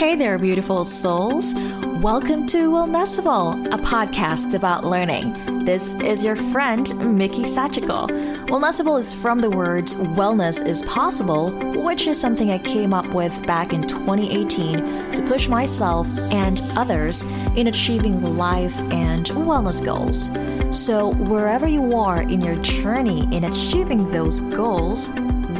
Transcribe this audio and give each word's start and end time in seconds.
Hey 0.00 0.14
there, 0.14 0.38
beautiful 0.38 0.86
souls. 0.86 1.52
Welcome 2.00 2.46
to 2.46 2.70
Wellnessable, 2.70 3.66
a 3.66 3.76
podcast 3.76 4.54
about 4.54 4.82
learning. 4.82 5.66
This 5.66 5.92
is 5.96 6.24
your 6.24 6.36
friend, 6.36 7.18
Mickey 7.18 7.42
Sachiko. 7.42 8.08
Wellnessable 8.46 8.98
is 8.98 9.12
from 9.12 9.40
the 9.40 9.50
words 9.50 9.96
wellness 9.96 10.66
is 10.66 10.82
possible, 10.84 11.50
which 11.82 12.06
is 12.06 12.18
something 12.18 12.50
I 12.50 12.56
came 12.56 12.94
up 12.94 13.08
with 13.08 13.46
back 13.46 13.74
in 13.74 13.86
2018 13.86 15.12
to 15.12 15.22
push 15.28 15.48
myself 15.48 16.08
and 16.32 16.62
others 16.78 17.24
in 17.54 17.66
achieving 17.66 18.38
life 18.38 18.78
and 18.90 19.26
wellness 19.26 19.84
goals. 19.84 20.30
So, 20.74 21.12
wherever 21.12 21.68
you 21.68 21.94
are 21.98 22.22
in 22.22 22.40
your 22.40 22.56
journey 22.62 23.28
in 23.36 23.44
achieving 23.44 24.10
those 24.10 24.40
goals, 24.40 25.10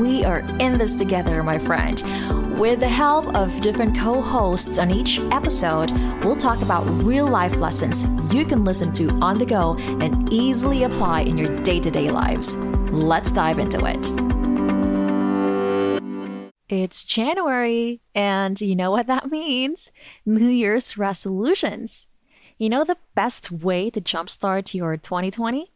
we 0.01 0.25
are 0.25 0.41
in 0.59 0.79
this 0.79 0.95
together, 0.95 1.43
my 1.43 1.59
friend. 1.59 2.03
With 2.59 2.80
the 2.80 2.89
help 2.89 3.35
of 3.36 3.61
different 3.61 3.96
co 3.96 4.23
hosts 4.23 4.79
on 4.79 4.90
each 4.90 5.21
episode, 5.31 5.90
we'll 6.25 6.36
talk 6.36 6.63
about 6.63 6.85
real 7.03 7.26
life 7.26 7.57
lessons 7.57 8.07
you 8.35 8.45
can 8.46 8.64
listen 8.64 8.93
to 8.95 9.11
on 9.21 9.39
the 9.39 9.45
go 9.45 9.76
and 9.79 10.32
easily 10.32 10.85
apply 10.85 11.23
in 11.23 11.36
your 11.36 11.54
day 11.63 11.81
to 11.81 11.90
day 11.90 12.11
lives. 12.11 12.57
Let's 12.57 13.31
dive 13.31 13.59
into 13.59 13.85
it. 13.85 14.11
It's 16.68 17.04
January, 17.04 18.01
and 18.14 18.61
you 18.61 18.76
know 18.76 18.90
what 18.90 19.07
that 19.09 19.31
means 19.31 19.90
New 20.25 20.46
Year's 20.48 20.96
resolutions. 20.96 22.07
You 22.59 22.68
know 22.68 22.85
the 22.85 22.98
best 23.14 23.51
way 23.51 23.90
to 23.90 24.01
jumpstart 24.01 24.73
your 24.73 24.96
2020? 24.96 25.73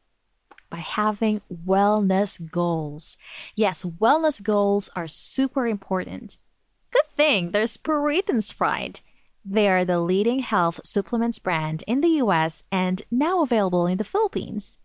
By 0.75 0.81
having 0.81 1.41
wellness 1.65 2.51
goals. 2.51 3.17
Yes, 3.55 3.85
wellness 3.85 4.43
goals 4.43 4.91
are 4.97 5.07
super 5.07 5.69
important. 5.69 6.39
Good 6.91 7.07
thing 7.15 7.53
there's 7.53 7.77
Puritan's 7.77 8.53
Pride. 8.53 8.99
They 9.45 9.69
are 9.69 9.85
the 9.85 10.01
leading 10.01 10.41
health 10.41 10.81
supplements 10.83 11.39
brand 11.39 11.85
in 11.87 12.01
the 12.01 12.19
US 12.25 12.65
and 12.73 13.03
now 13.09 13.41
available 13.41 13.87
in 13.87 13.99
the 13.99 14.11
Philippines. 14.13 14.79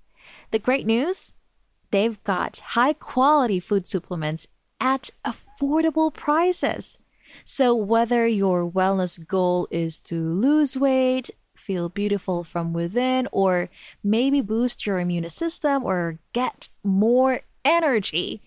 The 0.51 0.59
great 0.59 0.85
news? 0.85 1.33
They've 1.89 2.23
got 2.23 2.59
high 2.77 2.93
quality 2.93 3.59
food 3.59 3.87
supplements 3.87 4.45
at 4.79 5.09
affordable 5.25 6.13
prices. 6.13 6.99
So, 7.43 7.73
whether 7.73 8.27
your 8.27 8.69
wellness 8.69 9.17
goal 9.25 9.67
is 9.71 9.99
to 10.01 10.21
lose 10.21 10.77
weight, 10.77 11.31
feel 11.59 11.89
beautiful 11.89 12.43
from 12.43 12.73
within, 12.73 13.27
or 13.31 13.69
maybe 14.03 14.41
boost 14.41 14.85
your 14.85 14.99
immune 14.99 15.27
system 15.29 15.83
or 15.83 16.19
get 16.33 16.69
more 16.83 17.41
energy, 17.63 18.41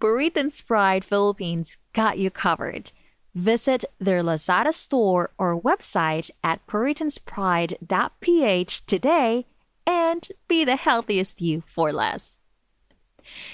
Puritan's 0.00 0.60
Pride 0.60 1.04
Philippines 1.04 1.78
got 1.92 2.18
you 2.18 2.30
covered. 2.30 2.90
Visit 3.34 3.84
their 3.98 4.22
Lazada 4.22 4.72
store 4.72 5.30
or 5.38 5.60
website 5.60 6.30
at 6.42 6.66
puritanspride.ph 6.66 8.86
today 8.86 9.46
and 9.86 10.28
be 10.48 10.64
the 10.64 10.76
healthiest 10.76 11.40
you 11.40 11.62
for 11.66 11.92
less. 11.92 12.40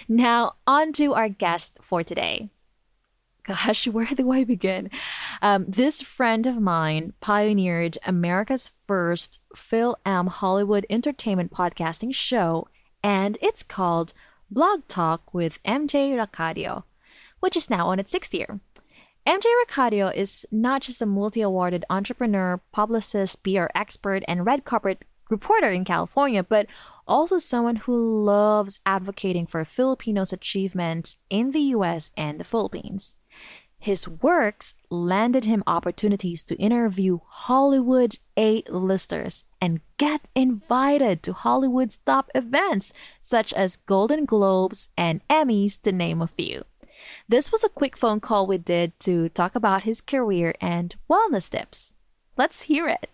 Now, 0.08 0.54
on 0.66 0.92
to 0.94 1.12
our 1.14 1.28
guest 1.28 1.78
for 1.82 2.02
today. 2.02 2.48
Gosh, 3.44 3.86
where 3.88 4.06
do 4.06 4.32
I 4.32 4.44
begin? 4.44 4.90
Um, 5.42 5.66
this 5.68 6.00
friend 6.02 6.46
of 6.46 6.60
mine 6.60 7.12
pioneered 7.20 7.98
America's 8.04 8.68
first 8.68 9.40
Fil-Am 9.54 10.26
Hollywood 10.26 10.86
entertainment 10.90 11.52
podcasting 11.52 12.14
show, 12.14 12.66
and 13.02 13.38
it's 13.40 13.62
called 13.62 14.14
Blog 14.50 14.88
Talk 14.88 15.32
with 15.34 15.62
MJ 15.62 16.14
Racadio, 16.14 16.84
which 17.40 17.56
is 17.56 17.70
now 17.70 17.88
on 17.88 17.98
its 17.98 18.10
sixth 18.10 18.34
year. 18.34 18.60
MJ 19.26 19.44
Racadio 19.66 20.14
is 20.14 20.46
not 20.50 20.82
just 20.82 21.00
a 21.00 21.06
multi 21.06 21.40
awarded 21.40 21.84
entrepreneur, 21.88 22.60
publicist, 22.72 23.42
PR 23.42 23.66
expert, 23.74 24.22
and 24.28 24.44
red 24.44 24.64
carpet 24.64 25.04
reporter 25.30 25.68
in 25.68 25.84
California, 25.84 26.42
but 26.42 26.66
also 27.06 27.38
someone 27.38 27.76
who 27.76 28.24
loves 28.24 28.80
advocating 28.84 29.46
for 29.46 29.64
Filipinos' 29.64 30.32
achievements 30.32 31.18
in 31.30 31.52
the 31.52 31.60
US 31.76 32.10
and 32.16 32.38
the 32.38 32.44
Philippines. 32.44 33.16
His 33.84 34.08
works 34.08 34.74
landed 34.88 35.44
him 35.44 35.62
opportunities 35.66 36.42
to 36.44 36.56
interview 36.56 37.18
Hollywood 37.28 38.16
A-listers 38.34 39.44
and 39.60 39.82
get 39.98 40.22
invited 40.34 41.22
to 41.22 41.34
Hollywood's 41.34 41.98
top 42.06 42.30
events, 42.34 42.94
such 43.20 43.52
as 43.52 43.76
Golden 43.76 44.24
Globes 44.24 44.88
and 44.96 45.20
Emmys, 45.28 45.78
to 45.82 45.92
name 45.92 46.22
a 46.22 46.26
few. 46.26 46.64
This 47.28 47.52
was 47.52 47.62
a 47.62 47.68
quick 47.68 47.98
phone 47.98 48.20
call 48.20 48.46
we 48.46 48.56
did 48.56 48.98
to 49.00 49.28
talk 49.28 49.54
about 49.54 49.82
his 49.82 50.00
career 50.00 50.54
and 50.62 50.96
wellness 51.10 51.50
tips. 51.50 51.92
Let's 52.38 52.62
hear 52.62 52.88
it. 52.88 53.13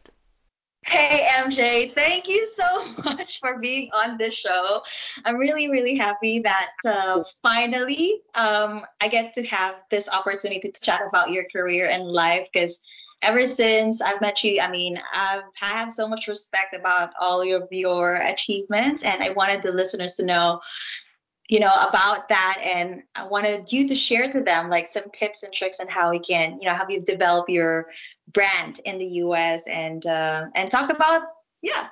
Hey, 0.91 1.25
MJ, 1.37 1.93
thank 1.93 2.27
you 2.27 2.49
so 2.49 2.85
much 3.05 3.39
for 3.39 3.61
being 3.61 3.91
on 3.93 4.17
this 4.17 4.35
show. 4.35 4.83
I'm 5.25 5.37
really, 5.37 5.71
really 5.71 5.97
happy 5.97 6.41
that 6.41 6.73
uh, 6.85 7.23
finally 7.41 8.23
um, 8.35 8.83
I 9.01 9.07
get 9.07 9.33
to 9.35 9.47
have 9.47 9.83
this 9.93 10.09
opportunity 10.13 10.59
to 10.69 10.81
chat 10.81 11.01
about 11.09 11.31
your 11.31 11.45
career 11.45 11.89
and 11.89 12.09
life 12.09 12.49
because 12.53 12.85
ever 13.23 13.47
since 13.47 14.03
I've 14.03 14.21
met 14.21 14.43
you, 14.43 14.61
I 14.61 14.69
mean, 14.69 15.01
I've, 15.15 15.45
I 15.63 15.67
have 15.67 15.93
so 15.93 16.09
much 16.09 16.27
respect 16.27 16.75
about 16.75 17.11
all 17.21 17.41
of 17.41 17.69
your 17.71 18.17
achievements, 18.17 19.05
and 19.05 19.23
I 19.23 19.31
wanted 19.31 19.63
the 19.63 19.71
listeners 19.71 20.15
to 20.15 20.27
know 20.27 20.61
you 21.49 21.59
know 21.59 21.75
about 21.89 22.29
that 22.29 22.63
and 22.65 23.03
i 23.17 23.27
wanted 23.27 23.73
you 23.73 23.89
to 23.89 23.95
share 23.95 24.31
to 24.31 24.41
them 24.41 24.71
like 24.71 24.87
some 24.87 25.03
tips 25.13 25.43
and 25.43 25.53
tricks 25.53 25.81
on 25.81 25.89
how 25.89 26.13
you 26.13 26.21
can 26.21 26.57
you 26.61 26.67
know 26.69 26.75
how 26.75 26.87
you 26.89 27.03
develop 27.03 27.49
your 27.49 27.87
brand 28.33 28.81
in 28.85 28.99
the 28.99 29.07
us 29.07 29.67
and 29.67 30.07
uh, 30.07 30.47
and 30.55 30.71
talk 30.71 30.91
about 30.91 31.23
yeah 31.63 31.89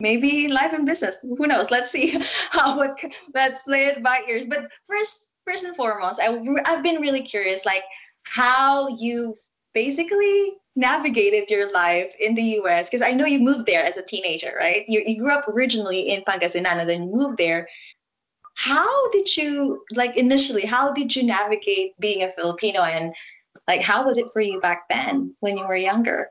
maybe 0.00 0.46
life 0.46 0.72
and 0.72 0.86
business. 0.86 1.16
Who 1.22 1.46
knows? 1.46 1.72
Let's 1.72 1.90
see 1.90 2.16
how 2.50 2.80
it 2.82 2.92
let's 3.34 3.64
play 3.64 3.86
it 3.86 4.02
by 4.02 4.22
ears. 4.28 4.46
But 4.46 4.70
first 4.84 5.28
first 5.48 5.64
and 5.64 5.74
foremost 5.74 6.20
I, 6.22 6.28
i've 6.66 6.82
been 6.82 7.00
really 7.00 7.22
curious 7.22 7.64
like 7.64 7.82
how 8.24 8.88
you've 8.88 9.38
basically 9.72 10.52
navigated 10.76 11.50
your 11.50 11.72
life 11.72 12.12
in 12.20 12.34
the 12.34 12.42
us 12.42 12.88
because 12.88 13.02
i 13.02 13.10
know 13.10 13.24
you 13.24 13.40
moved 13.40 13.66
there 13.66 13.82
as 13.82 13.96
a 13.96 14.04
teenager 14.04 14.52
right? 14.60 14.84
You, 14.86 15.02
you 15.06 15.18
grew 15.18 15.32
up 15.32 15.48
originally 15.48 16.10
in 16.10 16.22
pangasinan 16.22 16.76
and 16.80 16.88
then 16.88 17.08
you 17.08 17.14
moved 17.14 17.38
there. 17.38 17.68
How 18.54 19.10
did 19.10 19.36
you 19.36 19.82
like 19.94 20.16
initially 20.16 20.66
how 20.66 20.92
did 20.92 21.16
you 21.16 21.24
navigate 21.24 21.98
being 21.98 22.22
a 22.22 22.30
filipino 22.30 22.82
and 22.82 23.14
like 23.66 23.80
how 23.80 24.04
was 24.04 24.18
it 24.18 24.26
for 24.32 24.40
you 24.40 24.60
back 24.60 24.88
then 24.88 25.34
when 25.40 25.56
you 25.56 25.66
were 25.66 25.76
younger? 25.76 26.30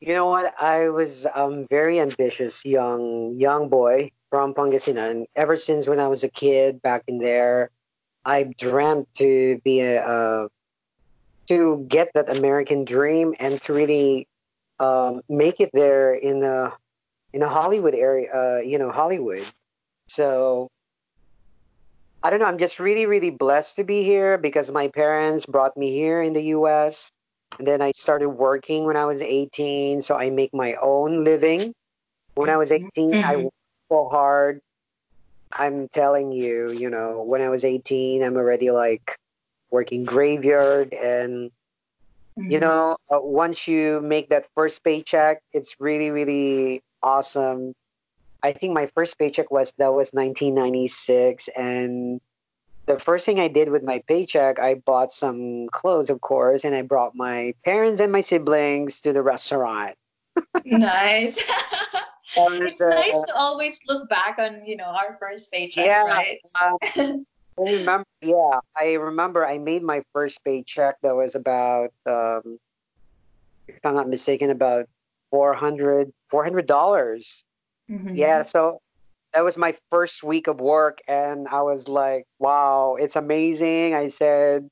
You 0.00 0.14
know 0.14 0.26
what? 0.26 0.54
I 0.60 0.88
was 0.88 1.26
um 1.34 1.64
very 1.68 1.98
ambitious 2.00 2.64
young 2.64 3.34
young 3.38 3.68
boy 3.68 4.10
from 4.30 4.54
pangasinan. 4.54 5.10
And 5.10 5.26
ever 5.36 5.56
since 5.56 5.88
when 5.88 6.00
i 6.00 6.08
was 6.08 6.24
a 6.24 6.28
kid 6.28 6.82
back 6.82 7.04
in 7.06 7.18
there 7.18 7.70
i 8.24 8.42
dreamt 8.58 9.08
to 9.14 9.60
be 9.64 9.80
a 9.80 10.02
uh, 10.02 10.48
to 11.48 11.86
get 11.88 12.10
that 12.14 12.28
american 12.28 12.84
dream 12.84 13.34
and 13.38 13.60
to 13.62 13.72
really 13.72 14.28
um, 14.78 15.22
make 15.28 15.60
it 15.60 15.70
there 15.72 16.12
in 16.14 16.40
the 16.40 16.72
in 17.32 17.42
a 17.42 17.48
hollywood 17.48 17.94
area 17.94 18.28
uh, 18.34 18.60
you 18.60 18.78
know 18.78 18.90
hollywood. 18.90 19.44
So 20.08 20.68
I 22.26 22.30
don't 22.30 22.40
know. 22.40 22.46
I'm 22.46 22.58
just 22.58 22.80
really, 22.80 23.06
really 23.06 23.30
blessed 23.30 23.76
to 23.76 23.84
be 23.84 24.02
here 24.02 24.36
because 24.36 24.72
my 24.72 24.88
parents 24.88 25.46
brought 25.46 25.76
me 25.76 25.92
here 25.92 26.20
in 26.20 26.32
the 26.32 26.42
US. 26.58 27.08
And 27.56 27.68
then 27.68 27.80
I 27.80 27.92
started 27.92 28.30
working 28.30 28.84
when 28.84 28.96
I 28.96 29.04
was 29.04 29.22
18. 29.22 30.02
So 30.02 30.16
I 30.16 30.30
make 30.30 30.52
my 30.52 30.74
own 30.82 31.22
living. 31.22 31.72
When 32.34 32.50
I 32.50 32.56
was 32.56 32.72
18, 32.72 32.90
mm-hmm. 33.12 33.24
I 33.24 33.36
worked 33.36 33.54
so 33.88 34.08
hard. 34.08 34.60
I'm 35.52 35.86
telling 35.86 36.32
you, 36.32 36.72
you 36.72 36.90
know, 36.90 37.22
when 37.22 37.42
I 37.42 37.48
was 37.48 37.64
18, 37.64 38.24
I'm 38.24 38.36
already 38.36 38.72
like 38.72 39.16
working 39.70 40.02
graveyard. 40.02 40.94
And, 40.94 41.52
mm-hmm. 42.36 42.50
you 42.50 42.58
know, 42.58 42.96
uh, 43.08 43.20
once 43.20 43.68
you 43.68 44.00
make 44.00 44.30
that 44.30 44.48
first 44.52 44.82
paycheck, 44.82 45.42
it's 45.52 45.76
really, 45.78 46.10
really 46.10 46.82
awesome 47.04 47.72
I 48.42 48.52
think 48.52 48.74
my 48.74 48.86
first 48.94 49.18
paycheck 49.18 49.50
was 49.50 49.72
that 49.78 49.88
was 49.88 50.10
1996, 50.12 51.48
and 51.56 52.20
the 52.86 52.98
first 52.98 53.26
thing 53.26 53.40
I 53.40 53.48
did 53.48 53.70
with 53.70 53.82
my 53.82 54.02
paycheck, 54.06 54.58
I 54.58 54.74
bought 54.74 55.12
some 55.12 55.68
clothes, 55.72 56.10
of 56.10 56.20
course, 56.20 56.64
and 56.64 56.74
I 56.74 56.82
brought 56.82 57.14
my 57.14 57.54
parents 57.64 58.00
and 58.00 58.12
my 58.12 58.20
siblings 58.20 59.00
to 59.00 59.12
the 59.12 59.22
restaurant. 59.22 59.96
nice. 60.64 61.42
it's 62.36 62.80
uh, 62.80 62.88
nice 62.90 63.22
to 63.24 63.34
always 63.34 63.80
look 63.88 64.08
back 64.08 64.38
on 64.38 64.64
you 64.64 64.76
know 64.76 64.84
our 64.86 65.16
first 65.20 65.52
paycheck, 65.52 65.86
yeah, 65.86 66.02
right? 66.02 66.38
Uh, 66.60 66.76
I 67.58 67.72
remember, 67.72 68.06
yeah, 68.20 68.60
I 68.76 68.94
remember 68.94 69.46
I 69.46 69.56
made 69.58 69.82
my 69.82 70.02
first 70.12 70.44
paycheck 70.44 70.96
that 71.02 71.14
was 71.14 71.34
about, 71.34 71.90
um, 72.04 72.58
if 73.66 73.78
I'm 73.82 73.94
not 73.94 74.10
mistaken, 74.10 74.50
about 74.50 74.86
400 75.30 76.12
dollars 76.66 77.44
Mm-hmm. 77.90 78.14
Yeah, 78.14 78.42
so 78.42 78.80
that 79.32 79.44
was 79.44 79.56
my 79.58 79.74
first 79.90 80.22
week 80.22 80.46
of 80.46 80.60
work, 80.60 80.98
and 81.06 81.46
I 81.48 81.62
was 81.62 81.88
like, 81.88 82.24
"Wow, 82.38 82.96
it's 82.98 83.16
amazing!" 83.16 83.94
I 83.94 84.08
said, 84.08 84.68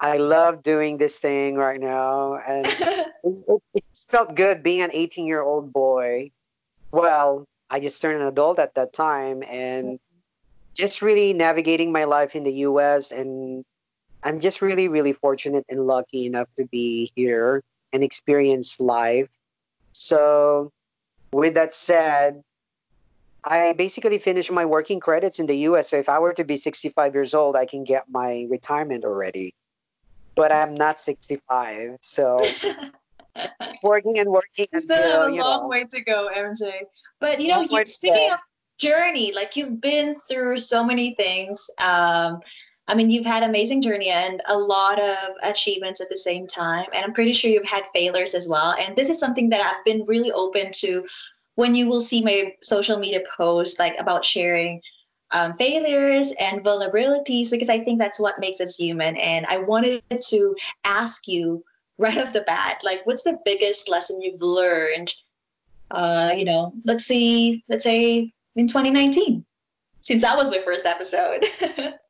I 0.00 0.16
love 0.16 0.64
doing 0.64 0.98
this 0.98 1.20
thing 1.20 1.54
right 1.54 1.80
now, 1.80 2.34
and 2.34 2.66
it, 2.66 3.14
it, 3.22 3.62
it 3.74 3.84
felt 4.10 4.34
good 4.34 4.62
being 4.62 4.82
an 4.82 4.90
18 4.92 5.26
year 5.26 5.42
old 5.42 5.72
boy. 5.72 6.32
Well, 6.90 7.46
I 7.70 7.78
just 7.78 8.02
turned 8.02 8.20
an 8.20 8.26
adult 8.26 8.58
at 8.58 8.74
that 8.74 8.92
time, 8.92 9.44
and 9.48 10.00
just 10.76 11.02
really 11.02 11.32
navigating 11.32 11.92
my 11.92 12.04
life 12.04 12.34
in 12.34 12.44
the 12.44 12.52
U.S. 12.66 13.12
and 13.12 13.64
I'm 14.24 14.40
just 14.40 14.62
really, 14.62 14.88
really 14.88 15.12
fortunate 15.12 15.64
and 15.68 15.86
lucky 15.86 16.26
enough 16.26 16.48
to 16.56 16.66
be 16.66 17.12
here 17.14 17.62
and 17.92 18.02
experience 18.02 18.80
life. 18.80 19.28
So, 19.92 20.70
with 21.32 21.54
that 21.54 21.74
said, 21.74 22.42
I 23.44 23.72
basically 23.72 24.18
finished 24.18 24.52
my 24.52 24.64
working 24.64 25.00
credits 25.00 25.40
in 25.40 25.46
the 25.46 25.56
US. 25.68 25.90
So, 25.90 25.98
if 25.98 26.08
I 26.08 26.18
were 26.18 26.32
to 26.34 26.44
be 26.44 26.56
65 26.56 27.14
years 27.14 27.34
old, 27.34 27.56
I 27.56 27.66
can 27.66 27.84
get 27.84 28.04
my 28.08 28.46
retirement 28.48 29.04
already. 29.04 29.54
But 30.34 30.52
I'm 30.52 30.74
not 30.74 31.00
65. 31.00 31.98
So, 32.00 32.38
working 33.82 34.18
and 34.18 34.30
working 34.30 34.66
until, 34.72 35.26
a 35.26 35.28
long 35.28 35.36
know, 35.36 35.68
way 35.68 35.84
to 35.84 36.00
go, 36.00 36.30
MJ. 36.34 36.82
But, 37.20 37.40
you 37.40 37.48
know, 37.48 37.62
you, 37.62 37.84
speaking 37.84 38.30
of 38.32 38.38
journey, 38.78 39.32
like 39.34 39.56
you've 39.56 39.80
been 39.80 40.14
through 40.28 40.58
so 40.58 40.84
many 40.84 41.14
things. 41.14 41.70
Um, 41.78 42.40
I 42.92 42.94
mean, 42.94 43.08
you've 43.08 43.24
had 43.24 43.42
amazing 43.42 43.80
journey 43.80 44.10
and 44.10 44.42
a 44.50 44.58
lot 44.58 45.00
of 45.00 45.16
achievements 45.42 46.02
at 46.02 46.10
the 46.10 46.16
same 46.18 46.46
time. 46.46 46.84
And 46.92 47.02
I'm 47.02 47.14
pretty 47.14 47.32
sure 47.32 47.50
you've 47.50 47.66
had 47.66 47.84
failures 47.86 48.34
as 48.34 48.46
well. 48.46 48.74
And 48.78 48.94
this 48.94 49.08
is 49.08 49.18
something 49.18 49.48
that 49.48 49.62
I've 49.62 49.82
been 49.86 50.04
really 50.06 50.30
open 50.30 50.72
to 50.72 51.06
when 51.54 51.74
you 51.74 51.88
will 51.88 52.02
see 52.02 52.22
my 52.22 52.54
social 52.60 52.98
media 52.98 53.22
posts 53.34 53.78
like 53.78 53.94
about 53.98 54.26
sharing 54.26 54.82
um, 55.30 55.54
failures 55.54 56.34
and 56.38 56.62
vulnerabilities 56.62 57.50
because 57.50 57.70
I 57.70 57.78
think 57.78 57.98
that's 57.98 58.20
what 58.20 58.38
makes 58.38 58.60
us 58.60 58.76
human. 58.76 59.16
And 59.16 59.46
I 59.46 59.56
wanted 59.56 60.02
to 60.10 60.54
ask 60.84 61.26
you 61.26 61.64
right 61.96 62.18
off 62.18 62.34
the 62.34 62.42
bat, 62.42 62.82
like, 62.84 63.06
what's 63.06 63.22
the 63.22 63.38
biggest 63.42 63.88
lesson 63.88 64.20
you've 64.20 64.42
learned? 64.42 65.14
Uh, 65.90 66.32
you 66.36 66.44
know, 66.44 66.74
let's 66.84 67.06
see, 67.06 67.64
let's 67.70 67.84
say 67.84 68.34
in 68.54 68.66
2019, 68.66 69.46
since 70.00 70.20
that 70.20 70.36
was 70.36 70.50
my 70.50 70.58
first 70.58 70.84
episode. 70.84 71.46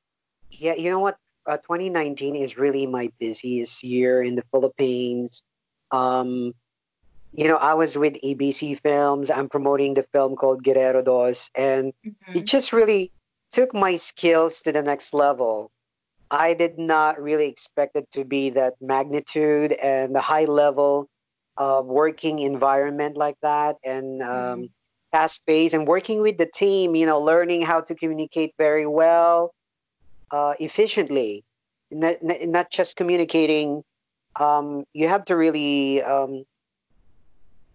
Yeah, 0.59 0.75
you 0.75 0.91
know 0.91 1.01
what? 1.01 1.17
Uh, 1.47 1.57
2019 1.57 2.37
is 2.37 2.57
really 2.57 2.87
my 2.87 3.11
busiest 3.19 3.83
year 3.83 4.23
in 4.23 4.37
the 4.37 4.45
Philippines. 4.53 5.43
Um, 5.91 6.55
you 7.33 7.49
know, 7.49 7.57
I 7.57 7.75
was 7.75 7.97
with 7.97 8.15
ABC 8.23 8.81
Films. 8.81 9.31
I'm 9.31 9.49
promoting 9.49 9.95
the 9.95 10.05
film 10.13 10.37
called 10.37 10.63
Guerrero 10.63 11.03
Dos, 11.03 11.51
and 11.55 11.93
mm-hmm. 12.07 12.39
it 12.39 12.45
just 12.45 12.73
really 12.73 13.11
took 13.51 13.75
my 13.75 13.97
skills 13.97 14.61
to 14.63 14.73
the 14.73 14.83
next 14.83 15.15
level. 15.15 15.71
I 16.31 16.55
did 16.55 16.79
not 16.79 17.21
really 17.21 17.47
expect 17.49 17.97
it 17.97 18.11
to 18.13 18.25
be 18.25 18.51
that 18.51 18.75
magnitude 18.81 19.73
and 19.73 20.15
the 20.15 20.21
high 20.21 20.45
level 20.45 21.09
of 21.57 21.87
working 21.87 22.39
environment 22.39 23.17
like 23.17 23.37
that, 23.43 23.77
and 23.83 24.23
um, 24.23 24.29
mm-hmm. 24.29 24.65
fast 25.11 25.45
pace, 25.47 25.73
and 25.73 25.89
working 25.89 26.21
with 26.21 26.39
the 26.39 26.51
team. 26.55 26.95
You 26.95 27.07
know, 27.07 27.19
learning 27.19 27.63
how 27.63 27.81
to 27.81 27.95
communicate 27.95 28.55
very 28.59 28.87
well 28.87 29.53
uh, 30.33 30.55
efficiently, 30.59 31.45
not, 31.91 32.17
not 32.23 32.71
just 32.71 32.97
communicating. 32.97 33.85
Um, 34.41 34.85
you 34.95 35.07
have 35.07 35.27
to 35.27 35.37
really 35.37 36.03
um, 36.03 36.45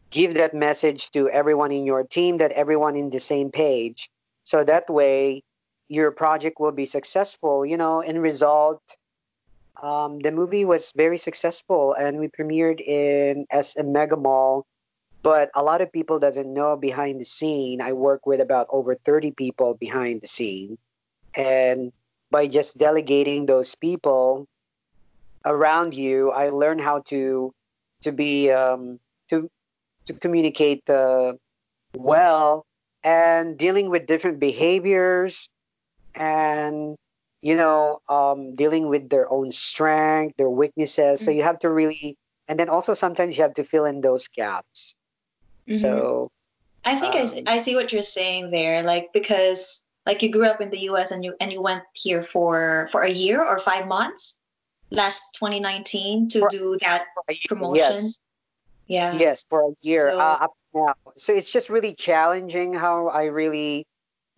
give 0.10 0.34
that 0.34 0.54
message 0.54 1.12
to 1.12 1.30
everyone 1.30 1.72
in 1.72 1.86
your 1.86 2.04
team 2.04 2.38
that 2.40 2.52
everyone 2.54 2.96
in 2.96 3.12
the 3.12 3.20
same 3.20 3.52
page. 3.52 4.10
So 4.44 4.64
that 4.64 4.90
way, 4.90 5.44
your 5.88 6.12
project 6.12 6.60
will 6.60 6.72
be 6.72 6.86
successful. 6.86 7.66
You 7.66 7.78
know, 7.78 8.02
in 8.02 8.20
result, 8.20 8.82
um, 9.82 10.20
the 10.20 10.32
movie 10.32 10.66
was 10.66 10.92
very 10.96 11.18
successful, 11.18 11.94
and 11.94 12.18
we 12.20 12.28
premiered 12.28 12.82
in 12.82 13.46
SM 13.54 13.92
Mega 13.92 14.18
Mall. 14.18 14.66
But 15.22 15.50
a 15.56 15.64
lot 15.64 15.82
of 15.82 15.92
people 15.92 16.20
doesn't 16.20 16.52
know 16.52 16.76
behind 16.76 17.20
the 17.22 17.26
scene. 17.26 17.82
I 17.82 17.94
work 17.94 18.26
with 18.26 18.42
about 18.42 18.68
over 18.70 18.96
thirty 18.96 19.32
people 19.32 19.76
behind 19.76 20.22
the 20.22 20.28
scene, 20.28 20.78
and 21.36 21.92
by 22.32 22.48
just 22.48 22.78
delegating 22.78 23.46
those 23.46 23.76
people 23.76 24.48
around 25.46 25.94
you, 25.94 26.32
I 26.32 26.50
learned 26.50 26.82
how 26.82 27.02
to 27.08 27.54
to 28.02 28.12
be 28.12 28.52
um, 28.52 29.00
to 29.30 29.50
to 30.06 30.14
communicate 30.14 30.88
uh, 30.90 31.34
well 31.96 32.66
and 33.04 33.58
dealing 33.58 33.90
with 33.90 34.06
different 34.06 34.40
behaviors 34.40 35.50
and 36.16 36.98
you 37.42 37.56
know 37.56 38.02
um, 38.10 38.56
dealing 38.56 38.88
with 38.88 39.10
their 39.10 39.32
own 39.32 39.52
strength, 39.52 40.38
their 40.38 40.50
weaknesses. 40.50 41.20
Mm-hmm. 41.20 41.26
So 41.26 41.32
you 41.32 41.44
have 41.44 41.60
to 41.60 41.70
really, 41.70 42.18
and 42.48 42.60
then 42.60 42.70
also 42.70 42.94
sometimes 42.94 43.38
you 43.38 43.44
have 43.44 43.54
to 43.56 43.64
fill 43.64 43.86
in 43.86 44.02
those 44.02 44.28
gaps. 44.28 44.96
Mm-hmm. 45.68 45.80
So 45.80 46.32
I 46.86 46.96
think 46.96 47.16
um, 47.16 47.46
I, 47.48 47.56
I 47.56 47.58
see 47.58 47.76
what 47.76 47.92
you're 47.92 48.02
saying 48.02 48.52
there, 48.52 48.84
like 48.84 49.12
because 49.14 49.84
like 50.08 50.24
you 50.24 50.32
grew 50.32 50.48
up 50.48 50.62
in 50.62 50.72
the 50.72 50.80
US 50.90 51.12
and 51.12 51.24
you 51.24 51.36
and 51.40 51.52
you 51.52 51.62
went 51.62 51.84
here 51.94 52.24
for 52.24 52.88
for 52.92 53.02
a 53.02 53.12
year 53.12 53.44
or 53.44 53.60
five 53.60 53.88
months 53.88 54.38
last 54.90 55.36
2019 55.36 56.30
to 56.30 56.48
do 56.50 56.78
that 56.80 57.06
promotion. 57.48 57.76
Yes. 57.76 58.20
Yeah. 58.88 59.18
Yes, 59.20 59.46
for 59.50 59.64
a 59.64 59.74
year 59.84 60.12
so, 60.12 60.20
uh, 60.20 60.38
up 60.48 60.54
now. 60.74 60.96
So 61.18 61.36
it's 61.36 61.52
just 61.52 61.70
really 61.70 61.94
challenging 61.94 62.74
how 62.74 63.10
I 63.10 63.26
really 63.26 63.86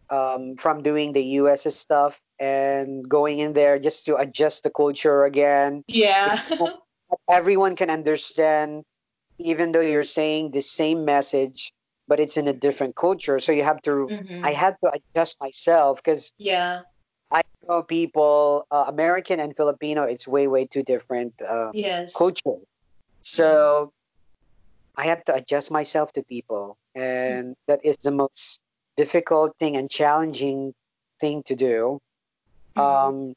um, 0.10 0.56
from 0.56 0.81
doing 0.81 1.13
the 1.13 1.24
US 1.39 1.71
stuff 1.75 2.19
and 2.39 3.07
going 3.07 3.38
in 3.38 3.54
there 3.54 3.77
just 3.77 4.07
to 4.07 4.18
adjust 4.18 4.63
the 4.63 4.71
culture 4.71 5.24
again. 5.24 5.83
Yeah. 5.88 6.42
everyone 7.30 7.75
can 7.75 7.92
understand 7.92 8.83
even 9.38 9.71
though 9.71 9.81
you're 9.81 10.04
saying 10.04 10.51
the 10.51 10.62
same 10.62 11.06
message 11.06 11.71
but 12.09 12.19
it's 12.19 12.35
in 12.35 12.47
a 12.47 12.53
different 12.53 12.95
culture. 12.95 13.39
So 13.39 13.51
you 13.53 13.63
have 13.63 13.81
to, 13.83 13.91
mm-hmm. 14.09 14.44
I 14.44 14.51
had 14.51 14.75
to 14.83 14.91
adjust 14.97 15.39
myself 15.39 16.03
because 16.03 16.33
yeah, 16.39 16.81
I 17.31 17.44
know 17.67 17.83
people, 17.83 18.65
uh, 18.71 18.85
American 18.88 19.39
and 19.39 19.56
Filipino, 19.56 20.03
it's 20.03 20.27
way, 20.27 20.47
way 20.47 20.65
too 20.65 20.81
different 20.81 21.39
uh, 21.47 21.69
yes. 21.71 22.17
culture. 22.17 22.57
So 23.21 23.94
I 24.97 25.06
had 25.06 25.23
to 25.27 25.35
adjust 25.35 25.69
myself 25.69 26.11
to 26.13 26.23
people. 26.23 26.77
And 26.95 27.53
mm-hmm. 27.53 27.65
that 27.67 27.85
is 27.85 27.97
the 27.97 28.11
most 28.11 28.59
difficult 28.97 29.56
thing 29.59 29.77
and 29.77 29.88
challenging 29.89 30.73
thing 31.21 31.44
to 31.44 31.56
do. 31.56 32.01
Mm-hmm. 32.75 32.81
Um, 32.81 33.33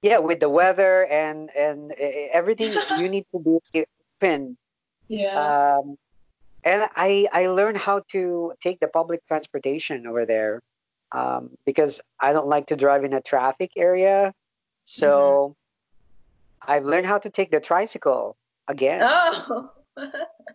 yeah, 0.00 0.18
with 0.18 0.38
the 0.38 0.48
weather 0.48 1.06
and 1.06 1.50
and 1.56 1.90
everything, 1.92 2.72
you 3.00 3.08
need 3.08 3.26
to 3.32 3.40
be 3.72 3.84
open. 4.22 4.56
Yeah. 5.08 5.78
Um, 5.82 5.96
and 6.66 6.90
I 6.96 7.28
I 7.32 7.46
learned 7.46 7.78
how 7.78 8.02
to 8.10 8.52
take 8.60 8.80
the 8.80 8.88
public 8.88 9.24
transportation 9.28 10.06
over 10.06 10.26
there 10.26 10.60
um, 11.12 11.50
because 11.64 12.02
I 12.20 12.32
don't 12.34 12.48
like 12.48 12.66
to 12.66 12.76
drive 12.76 13.04
in 13.04 13.14
a 13.14 13.22
traffic 13.22 13.70
area. 13.76 14.34
So 14.84 15.56
mm-hmm. 16.60 16.72
I've 16.72 16.84
learned 16.84 17.06
how 17.06 17.18
to 17.18 17.30
take 17.30 17.52
the 17.52 17.60
tricycle 17.60 18.36
again. 18.68 19.00
Oh. 19.02 19.70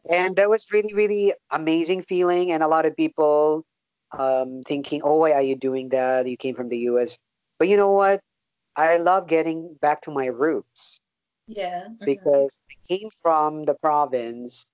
and 0.09 0.35
that 0.35 0.49
was 0.49 0.67
really 0.71 0.93
really 0.93 1.33
amazing 1.49 2.03
feeling 2.03 2.51
and 2.51 2.61
a 2.61 2.67
lot 2.67 2.85
of 2.85 2.95
people 2.95 3.65
um, 4.11 4.61
thinking 4.67 5.01
oh 5.03 5.15
why 5.15 5.31
are 5.31 5.41
you 5.41 5.55
doing 5.55 5.89
that 5.89 6.27
you 6.27 6.37
came 6.37 6.53
from 6.53 6.69
the 6.69 6.77
us 6.77 7.17
but 7.57 7.67
you 7.67 7.75
know 7.75 7.91
what 7.91 8.21
i 8.75 8.97
love 8.97 9.27
getting 9.27 9.73
back 9.81 10.01
to 10.01 10.11
my 10.11 10.27
roots 10.27 11.01
yeah 11.47 11.85
mm-hmm. 11.85 12.05
because 12.05 12.59
i 12.69 12.75
came 12.87 13.09
from 13.23 13.65
the 13.65 13.73
province 13.81 14.65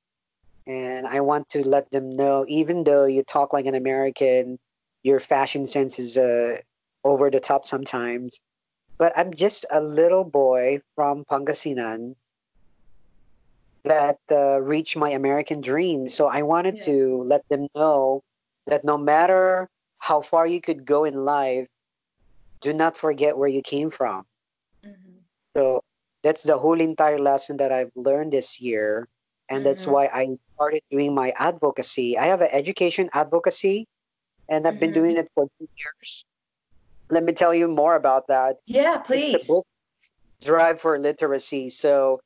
and 0.68 1.08
I 1.08 1.22
want 1.22 1.48
to 1.50 1.66
let 1.68 1.90
them 1.92 2.16
know, 2.16 2.46
even 2.48 2.84
though 2.84 3.06
you 3.06 3.24
talk 3.24 3.54
like 3.54 3.66
an 3.66 3.76
American, 3.76 4.60
your 5.02 5.22
fashion 5.22 5.66
sense 5.66 5.98
is 5.98 6.18
uh, 6.18 6.58
over 7.06 7.32
the 7.32 7.40
top 7.40 7.66
sometimes. 7.66 8.40
But 8.98 9.18
I'm 9.18 9.34
just 9.34 9.66
a 9.72 9.80
little 9.80 10.26
boy 10.26 10.82
from 10.96 11.24
Pangasinan 11.24 12.16
that 13.86 14.20
uh, 14.30 14.60
reached 14.62 14.98
my 14.98 15.12
American 15.12 15.62
dream. 15.62 16.10
So 16.10 16.28
I 16.28 16.42
wanted 16.42 16.76
yeah. 16.76 16.86
to 16.86 17.24
let 17.24 17.48
them 17.48 17.70
know 17.74 18.22
that 18.66 18.84
no 18.84 18.98
matter 18.98 19.70
how 20.00 20.20
far 20.20 20.46
you 20.46 20.60
could 20.60 20.86
go 20.86 21.06
in 21.06 21.24
life, 21.24 21.68
do 22.60 22.74
not 22.74 22.98
forget 22.98 23.38
where 23.38 23.48
you 23.48 23.62
came 23.62 23.90
from. 23.90 24.26
Mm-hmm. 24.84 25.24
So 25.56 25.82
that's 26.24 26.44
the 26.44 26.58
whole 26.58 26.82
entire 26.82 27.20
lesson 27.20 27.56
that 27.58 27.72
I've 27.72 27.92
learned 27.96 28.34
this 28.34 28.60
year 28.60 29.08
and 29.50 29.66
that's 29.66 29.84
mm-hmm. 29.84 29.92
why 29.92 30.06
I 30.08 30.38
started 30.58 30.82
doing 30.90 31.14
my 31.14 31.32
advocacy. 31.38 32.18
I 32.18 32.26
have 32.26 32.42
an 32.42 32.50
education 32.52 33.10
advocacy, 33.14 33.86
and 34.50 34.66
I've 34.66 34.74
mm-hmm. 34.74 34.80
been 34.80 34.94
doing 34.94 35.18
it 35.18 35.30
for 35.36 35.46
two 35.60 35.70
years. 35.78 36.26
Let 37.10 37.24
me 37.24 37.32
tell 37.32 37.54
you 37.54 37.68
more 37.68 37.96
about 37.96 38.28
that. 38.28 38.58
Yeah, 38.66 38.98
please. 38.98 39.36
It's 39.36 39.50
a 39.50 39.54
book, 39.54 39.68
Drive 40.44 40.82
for 40.82 40.98
Literacy. 40.98 41.70
So, 41.70 42.20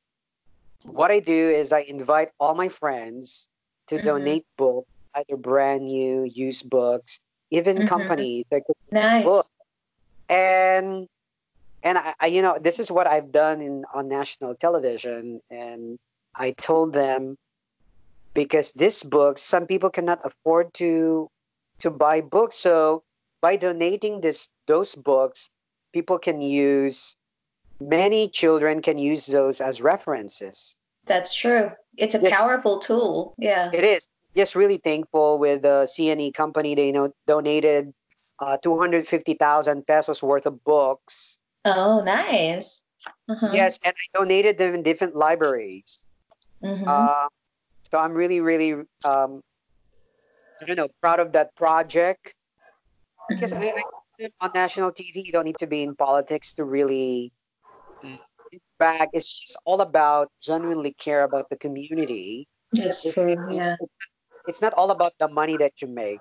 what 0.86 1.12
I 1.12 1.20
do 1.20 1.50
is 1.52 1.72
I 1.72 1.82
invite 1.82 2.30
all 2.40 2.56
my 2.56 2.70
friends 2.70 3.50
to 3.88 3.96
mm-hmm. 3.96 4.06
donate 4.06 4.46
books, 4.58 4.88
either 5.14 5.36
brand 5.36 5.86
new, 5.86 6.24
used 6.24 6.70
books, 6.70 7.20
even 7.52 7.76
mm-hmm. 7.78 7.88
companies 7.88 8.46
that 8.50 8.64
could 8.66 8.80
nice. 8.92 9.26
book. 9.26 9.46
And 10.30 11.08
and 11.84 11.98
I, 11.98 12.14
I, 12.20 12.28
you 12.28 12.42
know, 12.42 12.58
this 12.62 12.80
is 12.80 12.90
what 12.90 13.08
I've 13.08 13.32
done 13.32 13.62
in 13.62 13.84
on 13.94 14.08
national 14.08 14.56
television, 14.56 15.42
and 15.52 16.00
I 16.36 16.52
told 16.52 16.94
them 16.94 17.38
because 18.34 18.72
this 18.74 19.04
book, 19.04 19.38
some 19.38 19.66
people 19.66 19.90
cannot 19.90 20.20
afford 20.24 20.74
to 20.76 21.30
to 21.80 21.90
buy 21.90 22.22
books, 22.22 22.56
so 22.56 23.04
by 23.42 23.56
donating 23.56 24.22
this 24.22 24.48
those 24.68 24.96
books, 24.96 25.50
people 25.94 26.20
can 26.20 26.42
use 26.42 27.16
many 27.80 28.30
children 28.30 28.82
can 28.82 28.98
use 28.98 29.26
those 29.26 29.60
as 29.60 29.82
references. 29.82 30.76
That's 31.06 31.34
true. 31.34 31.72
It's 31.98 32.16
a 32.16 32.20
yes. 32.20 32.32
powerful 32.32 32.80
tool. 32.80 33.34
Yeah. 33.38 33.72
It 33.74 33.84
is. 33.84 34.08
Just 34.36 34.56
really 34.56 34.78
thankful 34.78 35.40
with 35.40 35.64
the 35.64 35.84
CNE 35.90 36.34
company. 36.34 36.76
They 36.76 36.88
you 36.88 36.94
know 36.94 37.14
donated 37.28 37.94
uh, 38.40 38.58
250,000 38.58 39.86
pesos 39.86 40.24
worth 40.24 40.46
of 40.46 40.64
books. 40.64 41.40
Oh, 41.66 42.02
nice. 42.04 42.84
Uh-huh. 43.30 43.50
Yes, 43.54 43.80
and 43.84 43.94
I 43.94 44.18
donated 44.18 44.58
them 44.58 44.74
in 44.74 44.84
different 44.84 45.16
libraries. 45.16 46.06
Mm-hmm. 46.64 46.88
Uh, 46.88 47.28
so 47.92 48.00
I'm 48.00 48.14
really, 48.14 48.40
really, 48.40 48.74
um, 49.04 49.44
I 50.62 50.66
don't 50.66 50.78
know, 50.78 50.88
proud 51.02 51.20
of 51.20 51.34
that 51.34 51.56
project. 51.56 52.34
Because 53.30 53.54
mm-hmm. 53.54 53.78
I, 53.78 53.84
I, 54.24 54.30
on 54.42 54.52
national 54.56 54.92
TV, 54.92 55.26
you 55.26 55.32
don't 55.32 55.46
need 55.46 55.58
to 55.60 55.68
be 55.68 55.84
in 55.84 55.96
politics 55.96 56.54
to 56.56 56.64
really 56.64 57.32
back. 58.80 59.10
It's 59.14 59.30
just 59.30 59.58
all 59.66 59.82
about 59.82 60.32
genuinely 60.42 60.94
care 60.94 61.24
about 61.24 61.50
the 61.50 61.58
community. 61.58 62.48
That's 62.74 63.06
it's, 63.06 63.14
true. 63.14 63.36
Yeah. 63.52 63.76
It's 64.48 64.62
not 64.62 64.74
all 64.74 64.92
about 64.92 65.14
the 65.20 65.28
money 65.28 65.58
that 65.58 65.82
you 65.82 65.88
make. 65.88 66.20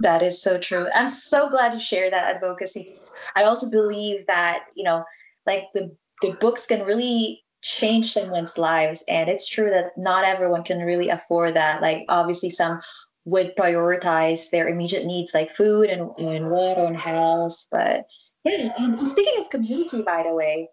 That 0.00 0.22
is 0.22 0.42
so 0.42 0.58
true. 0.58 0.86
I'm 0.94 1.08
so 1.08 1.48
glad 1.48 1.72
you 1.72 1.80
share 1.80 2.10
that 2.10 2.34
advocacy. 2.36 2.98
I 3.36 3.44
also 3.44 3.70
believe 3.70 4.26
that, 4.26 4.66
you 4.74 4.84
know, 4.84 5.04
like 5.46 5.64
the 5.74 5.94
the 6.22 6.32
books 6.40 6.66
can 6.66 6.84
really 6.84 7.42
change 7.62 8.12
someone's 8.12 8.58
lives. 8.58 9.04
And 9.08 9.28
it's 9.28 9.48
true 9.48 9.70
that 9.70 9.96
not 9.96 10.24
everyone 10.24 10.64
can 10.64 10.78
really 10.78 11.08
afford 11.08 11.54
that. 11.54 11.82
Like 11.82 12.04
obviously 12.08 12.50
some 12.50 12.80
would 13.24 13.54
prioritize 13.56 14.50
their 14.50 14.68
immediate 14.68 15.04
needs 15.04 15.34
like 15.34 15.50
food 15.50 15.90
and, 15.90 16.10
and 16.18 16.50
water 16.50 16.84
and 16.84 16.96
house. 16.96 17.68
But 17.70 18.06
yeah, 18.44 18.72
and 18.78 18.98
speaking 19.00 19.40
of 19.40 19.50
community, 19.50 20.02
by 20.02 20.22
the 20.26 20.34
way, 20.34 20.68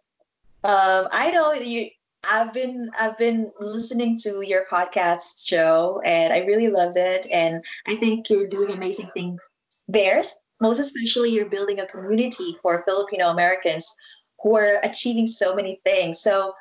um, 0.63 1.07
I 1.11 1.31
know 1.31 1.53
you. 1.53 1.89
I've 2.29 2.51
been 2.53 2.89
I've 2.99 3.17
been 3.17 3.51
listening 3.59 4.17
to 4.23 4.45
your 4.45 4.65
podcast 4.65 5.47
show, 5.47 6.01
and 6.03 6.33
I 6.33 6.39
really 6.39 6.69
loved 6.69 6.97
it. 6.97 7.27
And 7.31 7.63
I 7.87 7.95
think 7.95 8.29
you're 8.29 8.47
doing 8.47 8.71
amazing 8.71 9.09
things 9.13 9.41
there. 9.87 10.21
Most 10.59 10.79
especially, 10.79 11.31
you're 11.31 11.49
building 11.49 11.79
a 11.79 11.85
community 11.85 12.57
for 12.61 12.83
Filipino 12.83 13.29
Americans 13.29 13.95
who 14.41 14.57
are 14.57 14.79
achieving 14.83 15.27
so 15.27 15.55
many 15.55 15.79
things. 15.85 16.19
So, 16.19 16.53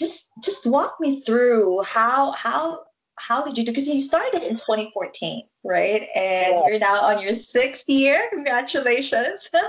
just 0.00 0.30
just 0.42 0.66
walk 0.66 0.96
me 0.98 1.20
through 1.20 1.82
how 1.82 2.32
how 2.32 2.80
how 3.20 3.44
did 3.44 3.56
you 3.58 3.64
do? 3.64 3.70
Because 3.70 3.86
you 3.86 4.00
started 4.00 4.42
it 4.42 4.44
in 4.44 4.56
2014, 4.56 5.42
right? 5.62 6.08
And 6.16 6.54
yeah. 6.54 6.66
you're 6.66 6.78
now 6.78 7.02
on 7.02 7.22
your 7.22 7.34
sixth 7.34 7.88
year. 7.88 8.26
Congratulations! 8.32 9.50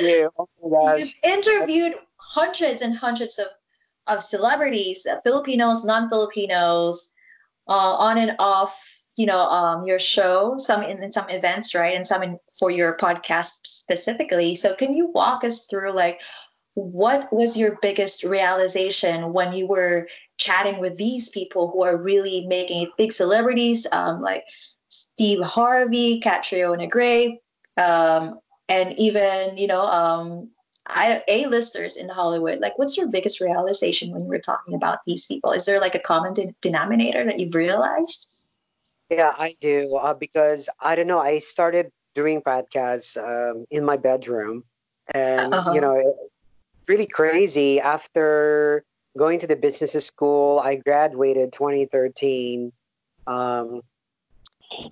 Yeah, 0.00 0.26
oh 0.36 0.96
You've 0.96 1.14
interviewed 1.22 1.92
hundreds 2.16 2.82
and 2.82 2.96
hundreds 2.96 3.38
of, 3.38 3.46
of 4.08 4.24
celebrities, 4.24 5.06
uh, 5.06 5.20
Filipinos, 5.20 5.84
non-Filipinos, 5.84 7.12
uh, 7.68 7.94
on 7.94 8.18
and 8.18 8.34
off, 8.40 8.76
you 9.14 9.24
know, 9.24 9.38
um, 9.38 9.86
your 9.86 10.00
show, 10.00 10.56
some 10.56 10.82
in, 10.82 11.00
in 11.00 11.12
some 11.12 11.30
events, 11.30 11.76
right? 11.76 11.94
And 11.94 12.04
some 12.04 12.24
in, 12.24 12.40
for 12.58 12.72
your 12.72 12.96
podcast 12.96 13.60
specifically. 13.66 14.56
So 14.56 14.74
can 14.74 14.92
you 14.92 15.12
walk 15.14 15.44
us 15.44 15.66
through 15.66 15.94
like, 15.94 16.20
what 16.78 17.32
was 17.32 17.56
your 17.56 17.78
biggest 17.82 18.22
realization 18.22 19.32
when 19.32 19.52
you 19.52 19.66
were 19.66 20.08
chatting 20.36 20.80
with 20.80 20.96
these 20.96 21.28
people 21.30 21.70
who 21.70 21.82
are 21.82 22.00
really 22.00 22.46
making 22.46 22.90
big 22.96 23.12
celebrities 23.12 23.86
um, 23.92 24.22
like 24.22 24.44
Steve 24.88 25.42
Harvey, 25.42 26.20
Catriona 26.20 26.86
Gray, 26.86 27.40
um, 27.76 28.38
and 28.68 28.94
even 28.98 29.56
you 29.56 29.66
know 29.66 29.82
um, 29.82 30.50
I, 30.86 31.22
A-listers 31.28 31.96
in 31.96 32.08
Hollywood, 32.08 32.60
like 32.60 32.78
what's 32.78 32.96
your 32.96 33.08
biggest 33.08 33.40
realization 33.40 34.10
when 34.12 34.22
you 34.22 34.28
were 34.28 34.38
talking 34.38 34.74
about 34.74 35.00
these 35.06 35.26
people? 35.26 35.52
Is 35.52 35.66
there 35.66 35.80
like 35.80 35.94
a 35.94 36.00
common 36.00 36.32
de- 36.32 36.54
denominator 36.62 37.24
that 37.24 37.38
you've 37.38 37.54
realized? 37.54 38.30
Yeah, 39.10 39.32
I 39.36 39.54
do. 39.60 39.96
Uh, 39.96 40.14
because 40.14 40.68
I 40.80 40.94
don't 40.94 41.06
know, 41.06 41.18
I 41.18 41.40
started 41.40 41.90
doing 42.14 42.40
podcasts 42.40 43.16
um, 43.16 43.64
in 43.70 43.84
my 43.84 43.96
bedroom. 43.96 44.64
And, 45.14 45.54
uh-huh. 45.54 45.72
you 45.72 45.80
know, 45.80 46.30
really 46.88 47.06
crazy. 47.06 47.80
After 47.80 48.84
going 49.16 49.38
to 49.40 49.46
the 49.46 49.56
business 49.56 49.92
school, 50.04 50.60
I 50.60 50.76
graduated 50.76 51.52
2013. 51.52 52.72
Um, 53.26 53.82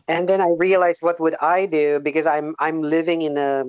and 0.08 0.28
then 0.28 0.40
I 0.40 0.48
realized 0.50 1.02
what 1.02 1.20
would 1.20 1.36
I 1.40 1.66
do 1.66 2.00
because 2.00 2.26
I'm 2.26 2.54
I'm 2.58 2.82
living 2.82 3.22
in 3.22 3.36
a 3.36 3.64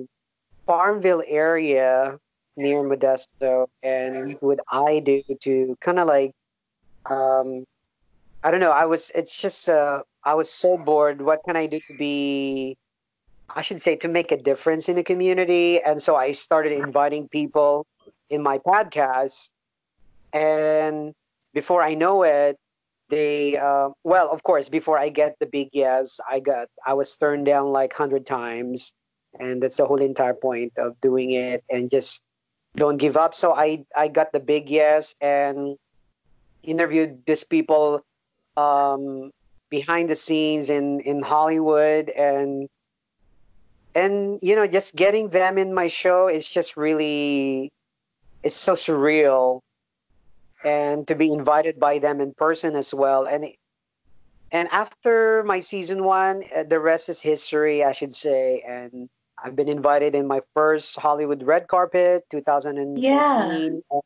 Farmville 0.66 1.22
area 1.26 2.18
near 2.56 2.82
Modesto, 2.82 3.68
and 3.82 4.32
what 4.34 4.42
would 4.42 4.60
I 4.70 5.00
do 5.00 5.22
to 5.42 5.76
kind 5.80 5.98
of 5.98 6.08
like, 6.08 6.32
um, 7.06 7.64
I 8.42 8.50
don't 8.50 8.60
know. 8.60 8.72
I 8.72 8.86
was. 8.86 9.10
It's 9.14 9.40
just. 9.40 9.68
Uh, 9.68 10.02
I 10.24 10.34
was 10.34 10.50
so 10.50 10.76
bored. 10.76 11.22
What 11.22 11.40
can 11.44 11.56
I 11.56 11.66
do 11.66 11.78
to 11.86 11.94
be? 11.94 12.76
I 13.54 13.62
should 13.62 13.80
say 13.80 13.96
to 13.96 14.08
make 14.08 14.30
a 14.30 14.36
difference 14.36 14.88
in 14.88 14.96
the 14.96 15.04
community, 15.04 15.80
and 15.80 16.02
so 16.02 16.16
I 16.16 16.32
started 16.32 16.72
inviting 16.72 17.28
people 17.28 17.86
in 18.30 18.42
my 18.42 18.58
podcast, 18.58 19.50
and 20.32 21.14
before 21.54 21.82
I 21.82 21.94
know 21.94 22.22
it, 22.22 22.56
they 23.08 23.56
uh, 23.56 23.90
well 24.04 24.30
of 24.30 24.42
course 24.42 24.68
before 24.68 24.98
i 24.98 25.08
get 25.08 25.38
the 25.40 25.46
big 25.46 25.68
yes 25.72 26.20
i 26.30 26.38
got 26.40 26.68
i 26.84 26.92
was 26.92 27.16
turned 27.16 27.46
down 27.46 27.72
like 27.72 27.98
100 27.98 28.26
times 28.26 28.92
and 29.40 29.62
that's 29.62 29.76
the 29.76 29.86
whole 29.86 30.00
entire 30.00 30.34
point 30.34 30.72
of 30.78 31.00
doing 31.00 31.32
it 31.32 31.62
and 31.70 31.90
just 31.90 32.22
don't 32.76 32.98
give 32.98 33.16
up. 33.16 33.34
So 33.34 33.54
i 33.54 33.84
i 33.96 34.08
got 34.08 34.32
the 34.32 34.40
big 34.40 34.70
yes 34.70 35.14
and 35.20 35.76
interviewed 36.62 37.24
these 37.26 37.44
people 37.44 38.04
um, 38.56 39.30
behind 39.70 40.10
the 40.10 40.16
scenes 40.16 40.70
in 40.70 41.00
in 41.00 41.22
hollywood 41.22 42.10
and 42.10 42.68
and 43.94 44.38
you 44.42 44.56
know 44.56 44.66
just 44.66 44.96
getting 44.96 45.28
them 45.28 45.58
in 45.58 45.72
my 45.72 45.88
show 45.88 46.28
is 46.28 46.48
just 46.48 46.76
really 46.76 47.70
it's 48.42 48.56
so 48.56 48.74
surreal 48.74 49.60
and 50.64 51.06
to 51.06 51.14
be 51.14 51.32
invited 51.32 51.78
by 51.78 51.98
them 51.98 52.20
in 52.20 52.34
person 52.34 52.76
as 52.76 52.92
well 52.92 53.26
and 53.26 53.46
and 54.50 54.68
after 54.72 55.42
my 55.44 55.60
season 55.60 56.04
one 56.04 56.42
uh, 56.54 56.64
the 56.64 56.80
rest 56.80 57.08
is 57.08 57.20
history 57.20 57.84
i 57.84 57.92
should 57.92 58.14
say 58.14 58.62
and 58.66 59.08
I've 59.42 59.54
been 59.54 59.68
invited 59.68 60.14
in 60.14 60.26
my 60.26 60.40
first 60.54 60.98
Hollywood 60.98 61.42
red 61.42 61.68
carpet, 61.68 62.24
2015. 62.30 63.02
Yeah. 63.02 64.00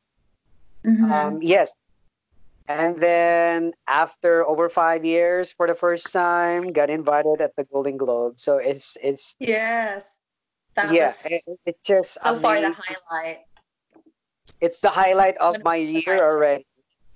Mm-hmm. 0.84 1.12
Um, 1.12 1.42
yes. 1.42 1.72
And 2.68 3.00
then 3.00 3.72
after 3.86 4.46
over 4.46 4.68
five 4.68 5.04
years, 5.04 5.52
for 5.52 5.66
the 5.66 5.74
first 5.74 6.12
time, 6.12 6.72
got 6.72 6.90
invited 6.90 7.40
at 7.40 7.56
the 7.56 7.64
Golden 7.64 7.96
Globe. 7.96 8.38
So 8.38 8.58
it's 8.58 8.96
it's 9.02 9.36
yes, 9.40 10.18
that 10.76 10.92
yeah, 10.92 11.12
it, 11.24 11.42
it's 11.66 11.80
just 11.84 12.14
so 12.14 12.30
amazing. 12.30 12.42
far 12.42 12.60
the 12.60 12.76
highlight. 13.10 13.38
It's 14.62 14.78
the 14.78 14.90
highlight 14.90 15.36
of 15.38 15.58
my 15.64 15.74
year 15.74 16.22
already. 16.22 16.64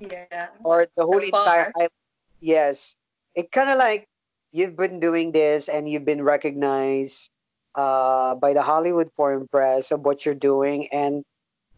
Yeah. 0.01 0.49
Or 0.65 0.87
the 0.99 1.05
whole 1.07 1.23
so 1.23 1.31
entire. 1.31 1.73
Highlight. 1.75 1.93
Yes, 2.41 2.97
it 3.35 3.53
kind 3.53 3.71
of 3.71 3.79
like 3.79 4.09
you've 4.53 4.77
been 4.77 4.99
doing 4.99 5.31
this 5.31 5.69
and 5.69 5.89
you've 5.89 6.05
been 6.05 6.23
recognized 6.23 7.31
uh, 7.77 8.35
by 8.35 8.53
the 8.53 8.63
Hollywood 8.63 9.11
Foreign 9.17 9.47
Press 9.49 9.93
of 9.93 10.01
what 10.01 10.27
you're 10.27 10.35
doing. 10.35 10.89
And 10.93 11.25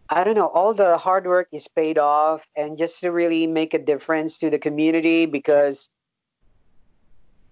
I 0.08 0.24
don't 0.24 0.34
know, 0.34 0.48
all 0.48 0.72
the 0.72 0.96
hard 0.96 1.26
work 1.26 1.48
is 1.52 1.68
paid 1.68 1.98
off 1.98 2.46
and 2.56 2.78
just 2.78 3.00
to 3.02 3.12
really 3.12 3.46
make 3.46 3.74
a 3.74 3.78
difference 3.78 4.38
to 4.38 4.48
the 4.48 4.58
community 4.58 5.26
because, 5.26 5.90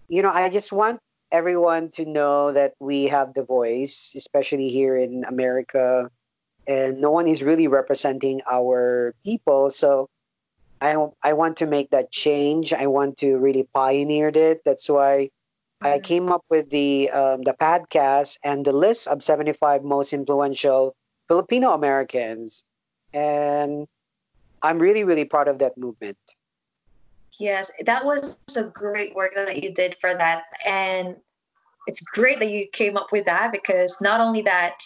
you 0.08 0.22
know, 0.22 0.30
I 0.30 0.48
just 0.48 0.72
want 0.72 1.00
everyone 1.32 1.90
to 1.92 2.06
know 2.06 2.52
that 2.52 2.74
we 2.80 3.04
have 3.04 3.34
the 3.34 3.42
voice, 3.42 4.14
especially 4.16 4.68
here 4.68 4.96
in 4.96 5.24
America, 5.24 6.10
and 6.66 7.00
no 7.00 7.10
one 7.10 7.26
is 7.28 7.42
really 7.42 7.68
representing 7.68 8.40
our 8.50 9.14
people. 9.24 9.70
So 9.70 10.08
I, 10.80 10.96
I 11.22 11.32
want 11.32 11.56
to 11.58 11.66
make 11.66 11.90
that 11.90 12.10
change. 12.10 12.72
I 12.72 12.86
want 12.86 13.18
to 13.18 13.36
really 13.38 13.68
pioneer 13.72 14.30
it. 14.34 14.62
That's 14.64 14.88
why 14.88 15.30
I 15.82 15.98
came 15.98 16.30
up 16.30 16.44
with 16.48 16.70
the 16.70 17.10
um, 17.10 17.42
the 17.42 17.52
podcast 17.52 18.38
and 18.42 18.64
the 18.64 18.72
list 18.72 19.08
of 19.08 19.22
75 19.22 19.84
most 19.84 20.12
influential 20.12 20.96
Filipino 21.28 21.72
Americans, 21.72 22.64
and 23.12 23.86
I'm 24.62 24.78
really 24.78 25.04
really 25.04 25.24
proud 25.24 25.48
of 25.48 25.58
that 25.58 25.76
movement. 25.76 26.16
Yes, 27.38 27.70
that 27.84 28.04
was 28.04 28.38
a 28.56 28.64
great 28.64 29.14
work 29.14 29.32
that 29.34 29.62
you 29.62 29.72
did 29.72 29.94
for 29.96 30.14
that, 30.14 30.44
and 30.66 31.16
it's 31.86 32.00
great 32.00 32.40
that 32.40 32.50
you 32.50 32.66
came 32.72 32.96
up 32.96 33.12
with 33.12 33.26
that 33.26 33.52
because 33.52 33.98
not 34.00 34.20
only 34.20 34.42
that 34.42 34.80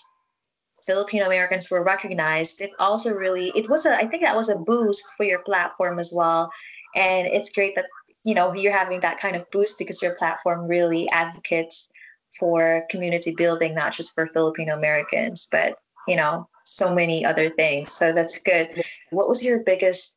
Filipino 0.87 1.26
Americans 1.26 1.70
were 1.70 1.84
recognized, 1.84 2.60
it 2.60 2.70
also 2.78 3.12
really 3.12 3.52
it 3.54 3.68
was 3.68 3.87
a 3.87 3.94
I 3.94 4.06
think 4.06 4.22
that 4.22 4.37
was 4.37 4.49
a 4.49 4.56
boost 4.56 5.06
for 5.16 5.25
your 5.25 5.40
platform 5.40 5.99
as 5.99 6.12
well. 6.14 6.50
And 6.94 7.26
it's 7.28 7.50
great 7.50 7.75
that 7.76 7.87
you 8.25 8.34
know 8.34 8.54
you're 8.54 8.76
having 8.76 9.00
that 9.00 9.18
kind 9.18 9.37
of 9.37 9.50
boost 9.50 9.78
because 9.78 10.02
your 10.02 10.14
platform 10.14 10.66
really 10.66 11.08
advocates 11.10 11.90
for 12.38 12.84
community 12.90 13.34
building, 13.34 13.75
not 13.75 13.92
just 13.92 14.14
for 14.14 14.26
Filipino 14.26 14.75
Americans, 14.76 15.49
but 15.50 15.76
you 16.08 16.16
know, 16.16 16.49
so 16.64 16.94
many 16.94 17.25
other 17.25 17.50
things. 17.50 17.92
So 17.92 18.12
that's 18.12 18.40
good. 18.40 18.82
What 19.10 19.28
was 19.28 19.44
your 19.44 19.60
biggest 19.60 20.16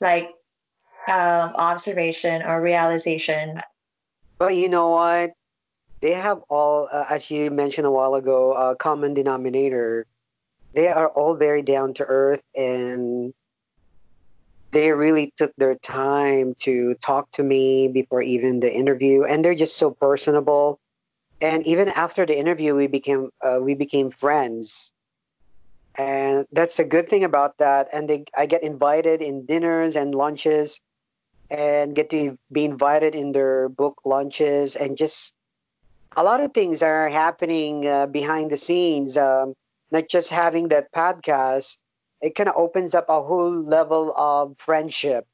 like 0.00 0.30
um, 1.08 1.52
observation 1.56 2.42
or 2.42 2.62
realization? 2.62 3.58
Well, 4.38 4.50
you 4.50 4.68
know 4.68 4.90
what? 4.90 5.32
They 6.00 6.12
have 6.12 6.40
all, 6.48 6.88
uh, 6.92 7.06
as 7.10 7.30
you 7.30 7.50
mentioned 7.50 7.86
a 7.86 7.90
while 7.90 8.14
ago, 8.14 8.52
a 8.52 8.76
common 8.76 9.14
denominator. 9.14 10.06
They 10.74 10.88
are 10.88 11.08
all 11.08 11.34
very 11.34 11.62
down 11.62 11.94
to 11.94 12.04
earth 12.04 12.42
and 12.54 13.34
they 14.70 14.92
really 14.92 15.32
took 15.36 15.52
their 15.56 15.76
time 15.76 16.54
to 16.60 16.94
talk 16.96 17.30
to 17.32 17.42
me 17.42 17.88
before 17.88 18.22
even 18.22 18.60
the 18.60 18.72
interview 18.72 19.24
and 19.24 19.44
they're 19.44 19.54
just 19.54 19.76
so 19.76 19.90
personable. 19.90 20.78
And 21.40 21.66
even 21.66 21.88
after 21.88 22.26
the 22.26 22.38
interview 22.38 22.74
we 22.74 22.86
became 22.86 23.30
uh, 23.42 23.58
we 23.62 23.74
became 23.74 24.10
friends. 24.10 24.92
And 25.96 26.46
that's 26.52 26.78
a 26.78 26.84
good 26.84 27.08
thing 27.08 27.24
about 27.24 27.58
that. 27.58 27.88
And 27.92 28.08
they, 28.08 28.24
i 28.36 28.46
get 28.46 28.62
invited 28.62 29.20
in 29.20 29.46
dinners 29.46 29.96
and 29.96 30.14
lunches 30.14 30.80
and 31.50 31.94
get 31.94 32.10
to 32.10 32.38
be 32.52 32.64
invited 32.64 33.14
in 33.14 33.32
their 33.32 33.68
book 33.68 34.02
lunches 34.04 34.76
and 34.76 34.96
just 34.96 35.32
a 36.16 36.22
lot 36.22 36.40
of 36.40 36.52
things 36.52 36.82
are 36.82 37.08
happening 37.08 37.86
uh, 37.86 38.06
behind 38.06 38.50
the 38.50 38.56
scenes 38.56 39.16
um, 39.16 39.54
not 39.90 40.08
just 40.08 40.30
having 40.30 40.68
that 40.68 40.90
podcast 40.92 41.78
it 42.20 42.34
kind 42.34 42.48
of 42.48 42.56
opens 42.56 42.94
up 42.94 43.08
a 43.08 43.22
whole 43.22 43.62
level 43.62 44.12
of 44.16 44.56
friendship 44.58 45.26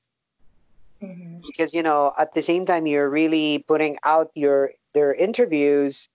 mm-hmm. 1.03 1.39
because 1.47 1.73
you 1.73 1.83
know 1.83 2.13
at 2.19 2.35
the 2.35 2.43
same 2.43 2.67
time 2.67 2.87
you're 2.87 3.11
really 3.11 3.65
putting 3.67 3.97
out 4.05 4.31
your 4.35 4.73
their 4.93 5.15
interviews 5.15 6.09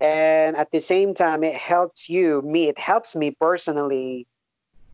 and 0.00 0.56
at 0.56 0.70
the 0.72 0.80
same 0.80 1.14
time 1.14 1.44
it 1.44 1.56
helps 1.56 2.08
you 2.08 2.42
me 2.42 2.68
it 2.68 2.78
helps 2.78 3.14
me 3.14 3.30
personally 3.30 4.26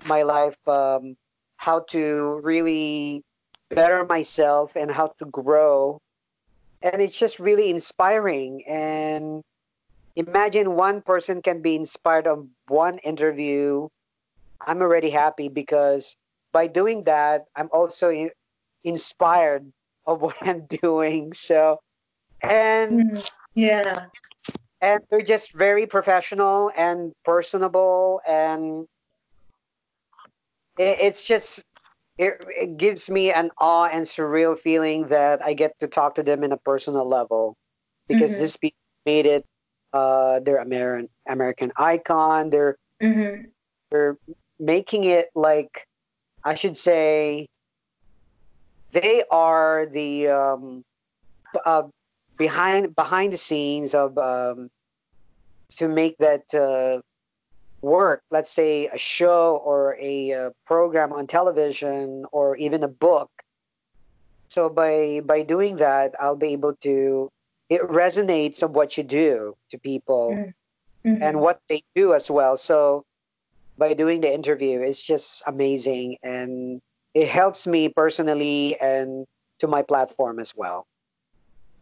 my 0.06 0.22
life 0.22 0.56
um, 0.68 1.16
how 1.56 1.80
to 1.90 2.40
really 2.42 3.22
better 3.70 4.04
myself 4.04 4.76
and 4.76 4.90
how 4.90 5.12
to 5.18 5.26
grow 5.26 6.00
and 6.82 7.02
it's 7.02 7.18
just 7.18 7.38
really 7.38 7.70
inspiring. 7.70 8.64
And 8.66 9.42
imagine 10.16 10.75
one 10.75 11.02
person 11.02 11.42
can 11.42 11.62
be 11.62 11.75
inspired 11.75 12.26
on 12.26 12.50
one 12.68 12.99
interview. 12.99 13.88
I'm 14.66 14.80
already 14.82 15.11
happy 15.11 15.49
because 15.49 16.16
by 16.52 16.66
doing 16.66 17.04
that 17.04 17.47
i'm 17.56 17.68
also 17.73 18.11
in, 18.11 18.30
inspired 18.85 19.70
of 20.06 20.23
what 20.26 20.37
i'm 20.42 20.66
doing. 20.82 21.32
So 21.32 21.78
and 22.42 23.11
mm-hmm. 23.11 23.18
yeah. 23.54 24.06
and 24.80 25.00
they're 25.11 25.23
just 25.23 25.52
very 25.52 25.87
professional 25.87 26.70
and 26.76 27.12
personable 27.25 28.20
and 28.26 28.87
it's 30.78 31.25
just 31.25 31.64
it, 32.18 32.44
it 32.48 32.76
gives 32.76 33.08
me 33.08 33.32
an 33.32 33.50
awe 33.58 33.88
and 33.90 34.04
surreal 34.04 34.58
feeling 34.58 35.08
that 35.08 35.42
i 35.44 35.52
get 35.54 35.78
to 35.80 35.87
talk 35.87 36.14
to 36.14 36.22
them 36.22 36.42
in 36.44 36.52
a 36.52 36.56
personal 36.56 37.08
level 37.08 37.56
because 38.08 38.32
mm-hmm. 38.32 38.40
this 38.40 38.58
made 39.06 39.26
it 39.26 39.44
uh, 39.92 40.40
they're 40.40 40.58
american 40.58 41.08
american 41.28 41.72
icon 41.76 42.50
they're 42.50 42.76
mm-hmm. 43.00 43.42
they're 43.90 44.18
making 44.58 45.04
it 45.04 45.30
like 45.34 45.87
i 46.44 46.54
should 46.54 46.76
say 46.76 47.46
they 48.92 49.22
are 49.30 49.86
the 49.86 50.28
um, 50.28 50.84
uh, 51.64 51.82
behind 52.36 52.95
behind 52.95 53.32
the 53.32 53.38
scenes 53.38 53.95
of 53.95 54.16
um, 54.19 54.71
to 55.71 55.88
make 55.88 56.16
that 56.19 56.54
uh, 56.54 57.00
work 57.82 58.23
let's 58.30 58.50
say 58.50 58.86
a 58.88 58.99
show 58.99 59.60
or 59.64 59.97
a 60.00 60.32
uh, 60.32 60.50
program 60.67 61.12
on 61.12 61.26
television 61.26 62.25
or 62.32 62.56
even 62.56 62.82
a 62.82 62.88
book 62.88 63.30
so 64.49 64.69
by 64.69 65.21
by 65.25 65.43
doing 65.43 65.76
that 65.76 66.14
i'll 66.19 66.36
be 66.36 66.49
able 66.49 66.75
to 66.75 67.30
it 67.71 67.80
resonates 67.82 68.62
of 68.62 68.73
what 68.73 68.97
you 68.97 69.04
do 69.04 69.54
to 69.71 69.78
people 69.78 70.30
mm-hmm. 71.04 71.23
and 71.23 71.41
what 71.41 71.60
they 71.69 71.82
do 71.95 72.14
as 72.14 72.30
well 72.30 72.56
so 72.56 73.04
by 73.76 73.95
doing 73.95 74.21
the 74.21 74.32
interview 74.32 74.80
it's 74.80 75.06
just 75.06 75.43
amazing 75.47 76.17
and 76.23 76.80
it 77.14 77.28
helps 77.28 77.67
me 77.67 77.88
personally 77.88 78.76
and 78.80 79.25
to 79.60 79.69
my 79.69 79.82
platform 79.82 80.41
as 80.41 80.52
well 80.56 80.86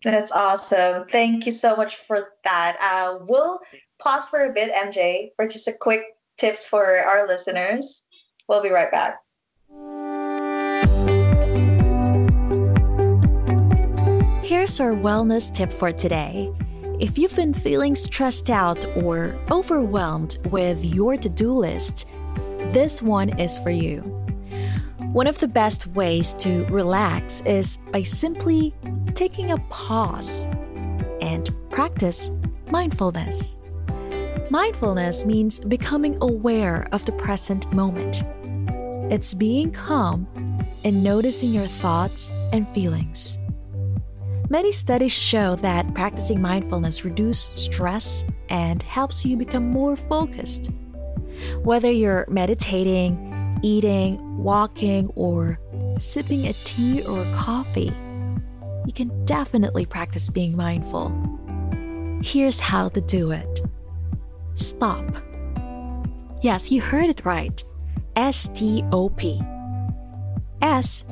that's 0.02 0.30
awesome. 0.30 1.08
Thank 1.08 1.46
you 1.46 1.52
so 1.52 1.74
much 1.74 1.96
for 1.96 2.28
that. 2.44 2.76
Uh, 2.80 3.18
we'll 3.26 3.58
pause 3.98 4.28
for 4.28 4.44
a 4.44 4.52
bit, 4.52 4.72
MJ, 4.72 5.30
for 5.36 5.46
just 5.46 5.68
a 5.68 5.72
quick 5.80 6.02
tips 6.38 6.66
for 6.66 6.98
our 6.98 7.26
listeners. 7.26 8.04
We'll 8.48 8.62
be 8.62 8.70
right 8.70 8.90
back. 8.90 9.20
Here's 14.44 14.78
our 14.80 14.92
wellness 14.92 15.52
tip 15.52 15.72
for 15.72 15.92
today. 15.92 16.52
If 16.98 17.18
you've 17.18 17.36
been 17.36 17.52
feeling 17.52 17.94
stressed 17.94 18.48
out 18.48 18.86
or 18.96 19.36
overwhelmed 19.50 20.38
with 20.50 20.84
your 20.84 21.16
to 21.16 21.28
do 21.28 21.52
list, 21.52 22.06
this 22.72 23.02
one 23.02 23.38
is 23.38 23.58
for 23.58 23.70
you. 23.70 24.00
One 25.12 25.26
of 25.26 25.38
the 25.38 25.48
best 25.48 25.86
ways 25.88 26.34
to 26.34 26.64
relax 26.66 27.40
is 27.42 27.78
by 27.90 28.02
simply 28.02 28.74
taking 29.14 29.50
a 29.50 29.58
pause 29.68 30.46
and 31.20 31.50
practice 31.70 32.30
mindfulness. 32.70 33.56
Mindfulness 34.50 35.26
means 35.26 35.58
becoming 35.58 36.16
aware 36.20 36.88
of 36.92 37.04
the 37.04 37.10
present 37.12 37.70
moment. 37.72 38.22
It's 39.12 39.34
being 39.34 39.72
calm 39.72 40.28
and 40.84 41.02
noticing 41.02 41.50
your 41.50 41.66
thoughts 41.66 42.30
and 42.52 42.68
feelings. 42.68 43.38
Many 44.48 44.70
studies 44.70 45.10
show 45.10 45.56
that 45.56 45.92
practicing 45.94 46.40
mindfulness 46.40 47.04
reduces 47.04 47.60
stress 47.60 48.24
and 48.48 48.84
helps 48.84 49.24
you 49.24 49.36
become 49.36 49.68
more 49.68 49.96
focused. 49.96 50.70
Whether 51.64 51.90
you're 51.90 52.24
meditating, 52.28 53.58
eating, 53.64 54.38
walking, 54.38 55.10
or 55.16 55.58
sipping 55.98 56.46
a 56.46 56.52
tea 56.62 57.02
or 57.02 57.20
a 57.20 57.34
coffee, 57.34 57.92
you 58.86 58.92
can 58.94 59.24
definitely 59.24 59.86
practice 59.86 60.30
being 60.30 60.56
mindful. 60.56 61.10
Here's 62.22 62.60
how 62.60 62.90
to 62.90 63.00
do 63.00 63.32
it 63.32 63.62
stop. 64.56 65.04
Yes, 66.42 66.70
you 66.72 66.80
heard 66.80 67.08
it 67.08 67.24
right. 67.24 67.62
S 68.16 68.48
T 68.48 68.84
O 68.92 69.08
P. 69.08 69.40
S 70.60 71.04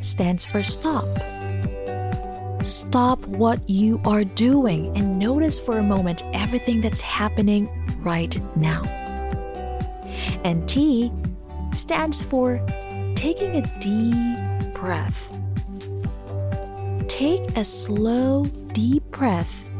stands 0.00 0.44
for 0.44 0.64
stop. 0.64 1.06
Stop 2.64 3.24
what 3.26 3.68
you 3.70 4.00
are 4.04 4.24
doing 4.24 4.96
and 4.96 5.18
notice 5.18 5.60
for 5.60 5.78
a 5.78 5.82
moment 5.82 6.24
everything 6.34 6.80
that's 6.80 7.00
happening 7.00 7.70
right 8.00 8.36
now. 8.56 8.82
And 10.42 10.68
T 10.68 11.12
stands 11.72 12.22
for 12.22 12.60
taking 13.14 13.56
a 13.56 13.62
deep 13.78 14.74
breath 14.74 15.32
take 17.16 17.56
a 17.56 17.64
slow, 17.64 18.44
deep 18.74 19.02
breath, 19.04 19.72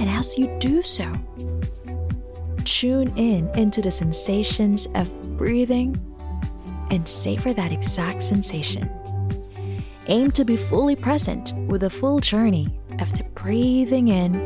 and 0.00 0.10
as 0.10 0.36
you 0.36 0.48
do 0.58 0.82
so, 0.82 1.14
tune 2.70 3.12
in 3.16 3.50
into 3.56 3.82
the 3.82 3.90
sensations 3.90 4.86
of 4.94 5.08
breathing 5.36 5.98
and 6.90 7.08
savor 7.08 7.52
that 7.52 7.72
exact 7.72 8.22
sensation. 8.22 8.88
Aim 10.06 10.30
to 10.30 10.44
be 10.44 10.56
fully 10.56 10.94
present 10.94 11.52
with 11.66 11.80
the 11.80 11.90
full 11.90 12.20
journey 12.20 12.68
of 13.00 13.12
the 13.18 13.24
breathing 13.34 14.08
in 14.08 14.36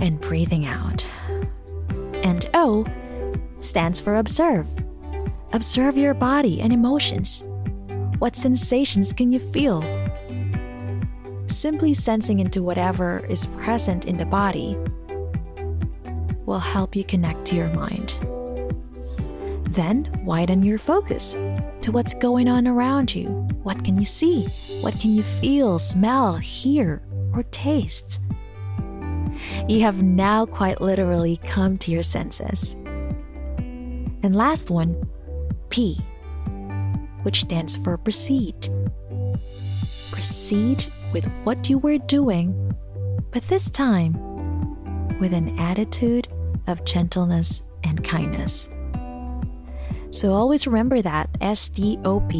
and 0.00 0.20
breathing 0.20 0.66
out. 0.66 1.08
And 2.24 2.48
O 2.54 2.84
stands 3.60 4.00
for 4.00 4.16
observe. 4.16 4.68
Observe 5.52 5.96
your 5.96 6.14
body 6.14 6.60
and 6.60 6.72
emotions. 6.72 7.44
What 8.18 8.34
sensations 8.34 9.12
can 9.12 9.30
you 9.32 9.38
feel? 9.38 9.82
simply 11.48 11.94
sensing 11.94 12.40
into 12.40 12.62
whatever 12.62 13.24
is 13.30 13.46
present 13.46 14.04
in 14.04 14.18
the 14.18 14.26
body 14.26 14.76
will 16.46 16.58
help 16.60 16.96
you 16.96 17.04
connect 17.04 17.44
to 17.46 17.56
your 17.56 17.68
mind. 17.74 18.14
Then 19.68 20.08
widen 20.24 20.62
your 20.62 20.78
focus 20.78 21.34
to 21.82 21.92
what's 21.92 22.14
going 22.14 22.48
on 22.48 22.66
around 22.66 23.14
you. 23.14 23.26
What 23.62 23.84
can 23.84 23.98
you 23.98 24.04
see? 24.04 24.44
What 24.80 24.98
can 24.98 25.14
you 25.14 25.22
feel, 25.22 25.78
smell, 25.78 26.36
hear, 26.36 27.02
or 27.34 27.42
taste? 27.44 28.20
You 29.68 29.82
have 29.82 30.02
now 30.02 30.46
quite 30.46 30.80
literally 30.80 31.36
come 31.44 31.76
to 31.78 31.90
your 31.90 32.02
senses. 32.02 32.74
And 34.22 34.34
last 34.34 34.70
one, 34.70 34.96
P, 35.68 36.00
which 37.22 37.40
stands 37.40 37.76
for 37.76 37.98
proceed. 37.98 38.68
Proceed 40.10 40.86
with 41.12 41.26
what 41.44 41.68
you 41.68 41.78
were 41.78 41.98
doing, 41.98 42.74
but 43.30 43.42
this 43.48 43.68
time 43.68 44.14
with 45.18 45.32
an 45.34 45.58
attitude 45.58 46.28
of 46.66 46.84
gentleness 46.84 47.62
and 47.84 48.02
kindness. 48.04 48.68
So 50.10 50.32
always 50.32 50.66
remember 50.66 51.02
that 51.02 51.30
STOP 51.40 52.32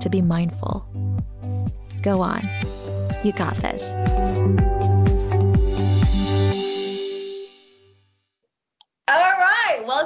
to 0.00 0.08
be 0.10 0.22
mindful. 0.22 0.86
Go 2.02 2.20
on. 2.22 2.48
You 3.22 3.32
got 3.32 3.56
this. 3.56 3.94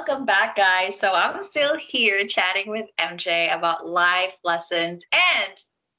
Welcome 0.07 0.25
back, 0.25 0.55
guys. 0.55 0.97
So 0.99 1.11
I'm 1.13 1.39
still 1.39 1.77
here 1.77 2.25
chatting 2.27 2.69
with 2.69 2.85
MJ 2.97 3.53
about 3.53 3.85
life 3.85 4.37
lessons 4.43 5.03
and 5.11 5.53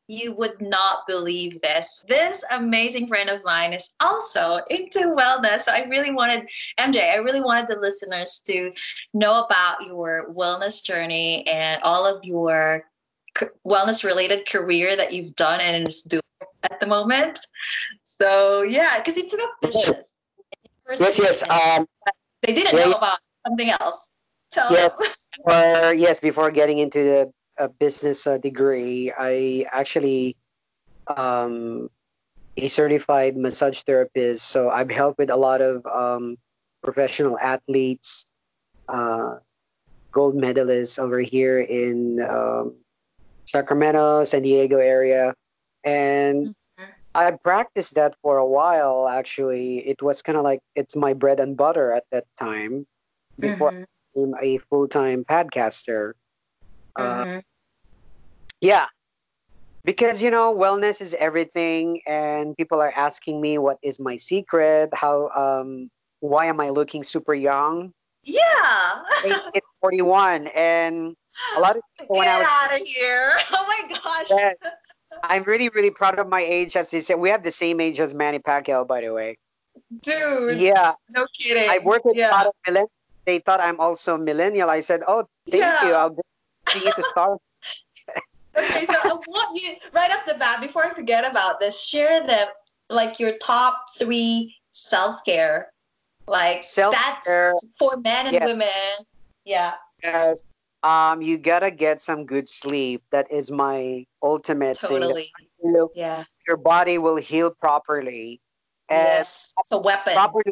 you 0.08 0.32
would 0.32 0.60
not 0.60 1.06
believe 1.06 1.60
this. 1.60 2.04
This 2.08 2.42
amazing 2.50 3.06
friend 3.08 3.28
of 3.28 3.44
mine 3.44 3.74
is 3.74 3.94
also 4.00 4.58
into 4.70 5.14
wellness. 5.14 5.60
So 5.60 5.72
I 5.72 5.84
really 5.84 6.10
wanted, 6.10 6.48
MJ, 6.78 7.10
I 7.12 7.16
really 7.16 7.42
wanted 7.42 7.68
the 7.68 7.78
listeners 7.78 8.42
to 8.46 8.72
know 9.12 9.44
about 9.44 9.86
your 9.86 10.32
wellness 10.32 10.82
journey 10.82 11.46
and 11.46 11.80
all 11.82 12.06
of 12.06 12.24
your 12.24 12.84
wellness 13.66 14.02
related 14.02 14.48
career 14.48 14.96
that 14.96 15.12
you've 15.12 15.36
done 15.36 15.60
and 15.60 15.86
is 15.86 16.02
doing 16.02 16.22
at 16.62 16.80
the 16.80 16.86
moment. 16.86 17.38
So 18.02 18.62
yeah, 18.62 18.98
because 18.98 19.16
you 19.16 19.28
took 19.28 19.40
up 19.40 19.50
business. 19.60 20.22
Yes, 20.98 21.18
yes. 21.18 21.48
Um, 21.48 21.86
they 22.42 22.54
didn't 22.54 22.74
know 22.74 22.92
about 22.92 23.18
something 23.46 23.70
else. 23.80 24.08
Tell 24.50 24.72
yes, 24.72 24.96
or 25.40 25.92
yes, 25.92 26.18
before 26.20 26.50
getting 26.50 26.78
into 26.78 27.02
the 27.04 27.32
a 27.58 27.68
business 27.68 28.26
uh, 28.26 28.38
degree, 28.38 29.12
I 29.16 29.66
actually 29.72 30.36
um, 31.08 31.90
a 32.56 32.68
certified 32.68 33.36
massage 33.36 33.82
therapist. 33.82 34.48
So 34.48 34.70
I've 34.70 34.90
helped 34.90 35.18
with 35.18 35.30
a 35.30 35.36
lot 35.36 35.60
of 35.60 35.84
um, 35.86 36.36
professional 36.82 37.38
athletes, 37.38 38.24
uh, 38.88 39.36
gold 40.10 40.34
medalists 40.34 40.98
over 40.98 41.20
here 41.20 41.60
in 41.60 42.20
um, 42.22 42.74
Sacramento, 43.46 44.24
San 44.24 44.42
Diego 44.42 44.78
area, 44.78 45.34
and 45.84 46.46
mm-hmm. 46.46 46.84
I 47.14 47.30
practiced 47.32 47.94
that 47.94 48.14
for 48.22 48.38
a 48.38 48.46
while. 48.46 49.08
Actually, 49.08 49.86
it 49.86 50.02
was 50.02 50.22
kind 50.22 50.36
of 50.36 50.44
like 50.44 50.60
it's 50.74 50.96
my 50.96 51.12
bread 51.12 51.40
and 51.40 51.56
butter 51.56 51.92
at 51.92 52.04
that 52.10 52.24
time 52.38 52.86
before 53.38 53.70
mm-hmm. 53.70 53.82
I 53.82 54.14
became 54.14 54.34
a 54.40 54.58
full 54.68 54.88
time 54.88 55.24
podcaster. 55.24 56.12
Uh, 56.98 57.02
mm-hmm. 57.02 57.38
Uh, 57.38 57.40
yeah. 58.60 58.86
Because, 59.84 60.20
you 60.20 60.30
know, 60.30 60.54
wellness 60.54 61.00
is 61.00 61.14
everything. 61.14 62.00
And 62.06 62.56
people 62.56 62.80
are 62.80 62.92
asking 62.94 63.40
me 63.40 63.58
what 63.58 63.78
is 63.82 63.98
my 63.98 64.16
secret? 64.16 64.90
How, 64.92 65.28
um, 65.30 65.90
why 66.20 66.46
am 66.46 66.60
I 66.60 66.70
looking 66.70 67.02
super 67.02 67.34
young? 67.34 67.92
Yeah. 68.24 69.02
it's 69.54 69.66
41. 69.80 70.48
And 70.48 71.16
a 71.56 71.60
lot 71.60 71.76
of 71.76 71.82
people, 71.98 72.16
Get 72.16 72.38
was, 72.38 72.48
out 72.50 72.80
of 72.80 72.86
here. 72.86 73.32
Oh 73.52 73.64
my 73.66 73.88
gosh. 73.88 74.26
Yeah, 74.30 74.52
I'm 75.22 75.44
really, 75.44 75.68
really 75.70 75.90
proud 75.90 76.18
of 76.18 76.28
my 76.28 76.40
age. 76.40 76.76
As 76.76 76.90
they 76.90 77.00
said, 77.00 77.18
we 77.18 77.28
have 77.30 77.42
the 77.42 77.50
same 77.50 77.80
age 77.80 78.00
as 78.00 78.12
Manny 78.12 78.38
Pacquiao, 78.40 78.86
by 78.86 79.00
the 79.02 79.12
way. 79.12 79.38
Dude. 80.02 80.58
Yeah. 80.58 80.94
No 81.10 81.26
kidding. 81.32 81.68
I 81.68 81.78
work 81.84 82.04
with 82.04 82.16
yeah. 82.16 82.30
a 82.30 82.32
lot 82.32 82.46
of 82.46 82.52
millennials. 82.66 82.88
They 83.24 83.38
thought 83.38 83.60
I'm 83.60 83.78
also 83.78 84.16
millennial. 84.16 84.70
I 84.70 84.80
said, 84.80 85.02
oh, 85.06 85.28
thank 85.48 85.62
yeah. 85.62 85.88
you. 85.88 85.94
I'll 85.94 86.16
you 86.74 86.92
to 86.92 87.38
okay, 88.58 88.84
so 88.86 88.94
I 89.02 89.08
want 89.08 89.62
you 89.62 89.74
right 89.92 90.10
off 90.10 90.26
the 90.26 90.34
bat, 90.34 90.60
before 90.60 90.84
I 90.84 90.90
forget 90.90 91.28
about 91.28 91.60
this, 91.60 91.86
share 91.86 92.26
the 92.26 92.48
like 92.90 93.20
your 93.20 93.36
top 93.38 93.86
three 93.96 94.54
self 94.70 95.24
care. 95.24 95.72
Like 96.26 96.62
self-care, 96.62 97.54
that's 97.54 97.66
for 97.78 97.96
men 97.98 98.34
and 98.34 98.44
women. 98.44 98.68
Yeah. 99.46 99.74
Yes. 100.02 100.42
Um, 100.82 101.22
you 101.22 101.38
gotta 101.38 101.70
get 101.70 102.02
some 102.02 102.26
good 102.26 102.48
sleep. 102.48 103.02
That 103.10 103.32
is 103.32 103.50
my 103.50 104.04
ultimate 104.22 104.78
totally. 104.78 105.30
thing. 105.62 105.88
yeah. 105.94 106.24
Your 106.46 106.58
body 106.58 106.98
will 106.98 107.16
heal 107.16 107.50
properly. 107.50 108.40
And 108.90 109.06
yes, 109.06 109.54
it's 109.58 109.72
a 109.72 109.80
weapon. 109.80 110.14
Proper, 110.14 110.42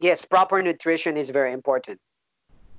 yes, 0.00 0.24
proper 0.24 0.62
nutrition 0.62 1.16
is 1.16 1.30
very 1.30 1.52
important. 1.52 1.98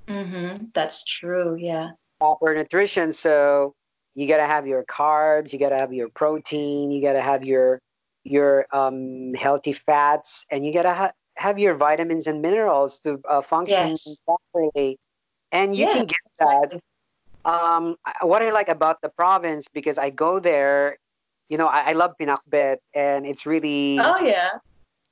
Mm-hmm. 0.08 0.66
That's 0.74 1.04
true. 1.04 1.56
Yeah. 1.60 1.92
Proper 2.20 2.56
nutrition. 2.56 3.14
So 3.14 3.74
you 4.16 4.28
got 4.28 4.38
to 4.38 4.46
have 4.46 4.66
your 4.66 4.84
carbs 4.86 5.54
you 5.54 5.60
got 5.60 5.70
to 5.70 5.78
have 5.78 5.94
your 5.94 6.10
protein 6.10 6.90
you 6.90 7.02
got 7.02 7.14
to 7.14 7.22
have 7.22 7.44
your 7.44 7.80
your 8.24 8.66
um, 8.72 9.34
healthy 9.36 9.74
fats 9.74 10.46
and 10.50 10.66
you 10.66 10.74
got 10.74 10.84
to 10.84 10.94
ha- 10.94 11.12
have 11.36 11.60
your 11.60 11.76
vitamins 11.76 12.26
and 12.26 12.42
minerals 12.42 13.00
to 13.02 13.22
uh, 13.30 13.42
function 13.42 13.90
yes. 13.90 14.22
properly 14.26 14.98
and 15.52 15.76
you 15.76 15.86
yeah, 15.86 15.94
can 15.94 16.06
get 16.06 16.18
that 16.40 16.80
um, 17.46 17.96
what 18.22 18.42
i 18.42 18.50
like 18.50 18.70
about 18.70 19.02
the 19.02 19.10
province 19.10 19.68
because 19.72 19.98
i 19.98 20.10
go 20.10 20.40
there 20.40 20.98
you 21.50 21.58
know 21.58 21.68
i, 21.68 21.90
I 21.90 21.94
love 21.94 22.14
pinakbet 22.20 22.78
and 22.96 23.28
it's 23.28 23.46
really 23.46 23.98
oh 24.00 24.20
yeah 24.26 24.52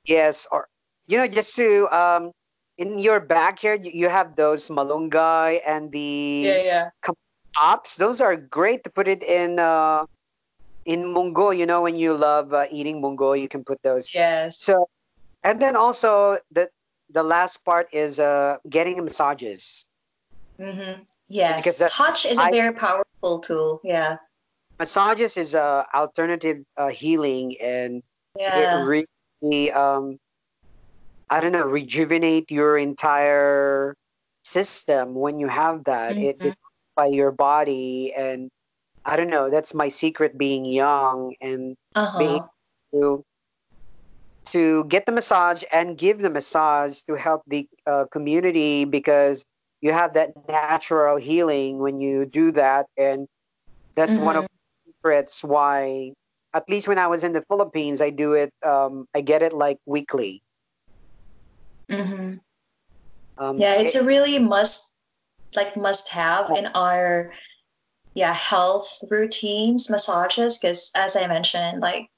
yes 0.06 0.48
or 0.50 0.66
you 1.06 1.18
know 1.18 1.28
just 1.28 1.54
to 1.56 1.86
um, 1.94 2.32
in 2.76 2.98
your 2.98 3.20
backyard 3.20 3.86
you 3.86 4.08
have 4.08 4.36
those 4.36 4.68
malunggay 4.68 5.60
and 5.66 5.92
the 5.92 6.42
yeah, 6.46 6.62
yeah 6.62 7.12
ops. 7.56 7.96
Those 7.96 8.20
are 8.20 8.36
great 8.36 8.84
to 8.84 8.90
put 8.90 9.08
it 9.08 9.22
in 9.22 9.58
uh, 9.58 10.06
in 10.84 11.12
mungo. 11.12 11.50
You 11.50 11.66
know, 11.66 11.82
when 11.82 11.96
you 11.96 12.14
love 12.14 12.52
uh, 12.52 12.66
eating 12.70 13.00
mungo, 13.00 13.32
you 13.32 13.48
can 13.48 13.64
put 13.64 13.80
those. 13.82 14.14
Yes. 14.14 14.58
So, 14.58 14.88
and 15.42 15.60
then 15.60 15.76
also 15.76 16.38
the 16.50 16.68
the 17.10 17.22
last 17.22 17.64
part 17.64 17.88
is 17.92 18.18
uh, 18.18 18.58
getting 18.68 19.02
massages. 19.02 19.86
Mm-hmm. 20.58 21.02
Yes, 21.28 21.64
because 21.64 21.92
touch 21.92 22.26
is 22.26 22.38
a 22.38 22.44
I, 22.44 22.50
very 22.50 22.74
powerful 22.74 23.40
tool. 23.40 23.80
Yeah. 23.82 24.18
Massages 24.78 25.36
is 25.36 25.54
a 25.54 25.86
alternative 25.94 26.64
uh, 26.76 26.88
healing, 26.88 27.56
and 27.60 28.02
yeah. 28.36 28.82
it 28.82 29.06
really, 29.42 29.72
um, 29.72 30.18
I 31.34 31.40
don't 31.40 31.50
know, 31.50 31.66
rejuvenate 31.66 32.48
your 32.48 32.78
entire 32.78 33.96
system 34.44 35.14
when 35.14 35.40
you 35.40 35.48
have 35.48 35.82
that. 35.84 36.12
Mm-hmm. 36.12 36.46
It, 36.46 36.54
it 36.54 36.58
by 36.94 37.06
your 37.06 37.32
body 37.32 38.14
and 38.16 38.50
I 39.04 39.16
don't 39.16 39.30
know. 39.30 39.50
That's 39.50 39.74
my 39.74 39.88
secret 39.88 40.38
being 40.38 40.64
young 40.64 41.34
and 41.40 41.76
uh-huh. 41.96 42.18
being 42.18 42.42
to 42.92 43.24
to 44.52 44.84
get 44.84 45.06
the 45.06 45.12
massage 45.12 45.64
and 45.72 45.98
give 45.98 46.20
the 46.20 46.30
massage 46.30 47.00
to 47.08 47.14
help 47.14 47.42
the 47.48 47.66
uh, 47.86 48.04
community 48.12 48.84
because 48.84 49.44
you 49.80 49.92
have 49.92 50.14
that 50.14 50.30
natural 50.46 51.16
healing 51.16 51.80
when 51.80 51.98
you 51.98 52.26
do 52.26 52.52
that 52.52 52.86
and 52.96 53.26
that's 53.96 54.14
mm-hmm. 54.14 54.26
one 54.26 54.36
of 54.36 54.44
mm-hmm. 54.44 54.86
the 54.86 54.92
secrets 54.92 55.42
why 55.42 56.12
at 56.52 56.68
least 56.68 56.86
when 56.86 56.98
I 56.98 57.08
was 57.08 57.24
in 57.24 57.32
the 57.32 57.42
Philippines 57.42 58.00
I 58.00 58.10
do 58.10 58.34
it 58.34 58.52
um, 58.62 59.08
I 59.16 59.20
get 59.20 59.42
it 59.42 59.52
like 59.52 59.78
weekly. 59.86 60.43
Mm-hmm. 61.88 62.34
Um, 63.36 63.58
yeah, 63.58 63.80
it's 63.80 63.94
it, 63.94 64.02
a 64.02 64.06
really 64.06 64.38
must 64.38 64.92
like 65.56 65.76
must 65.76 66.08
have 66.10 66.50
in 66.50 66.66
our 66.74 67.32
yeah 68.14 68.32
health 68.32 69.02
routines 69.10 69.90
massages 69.90 70.58
because 70.58 70.90
as 70.96 71.16
i 71.16 71.26
mentioned 71.26 71.80
like 71.80 72.08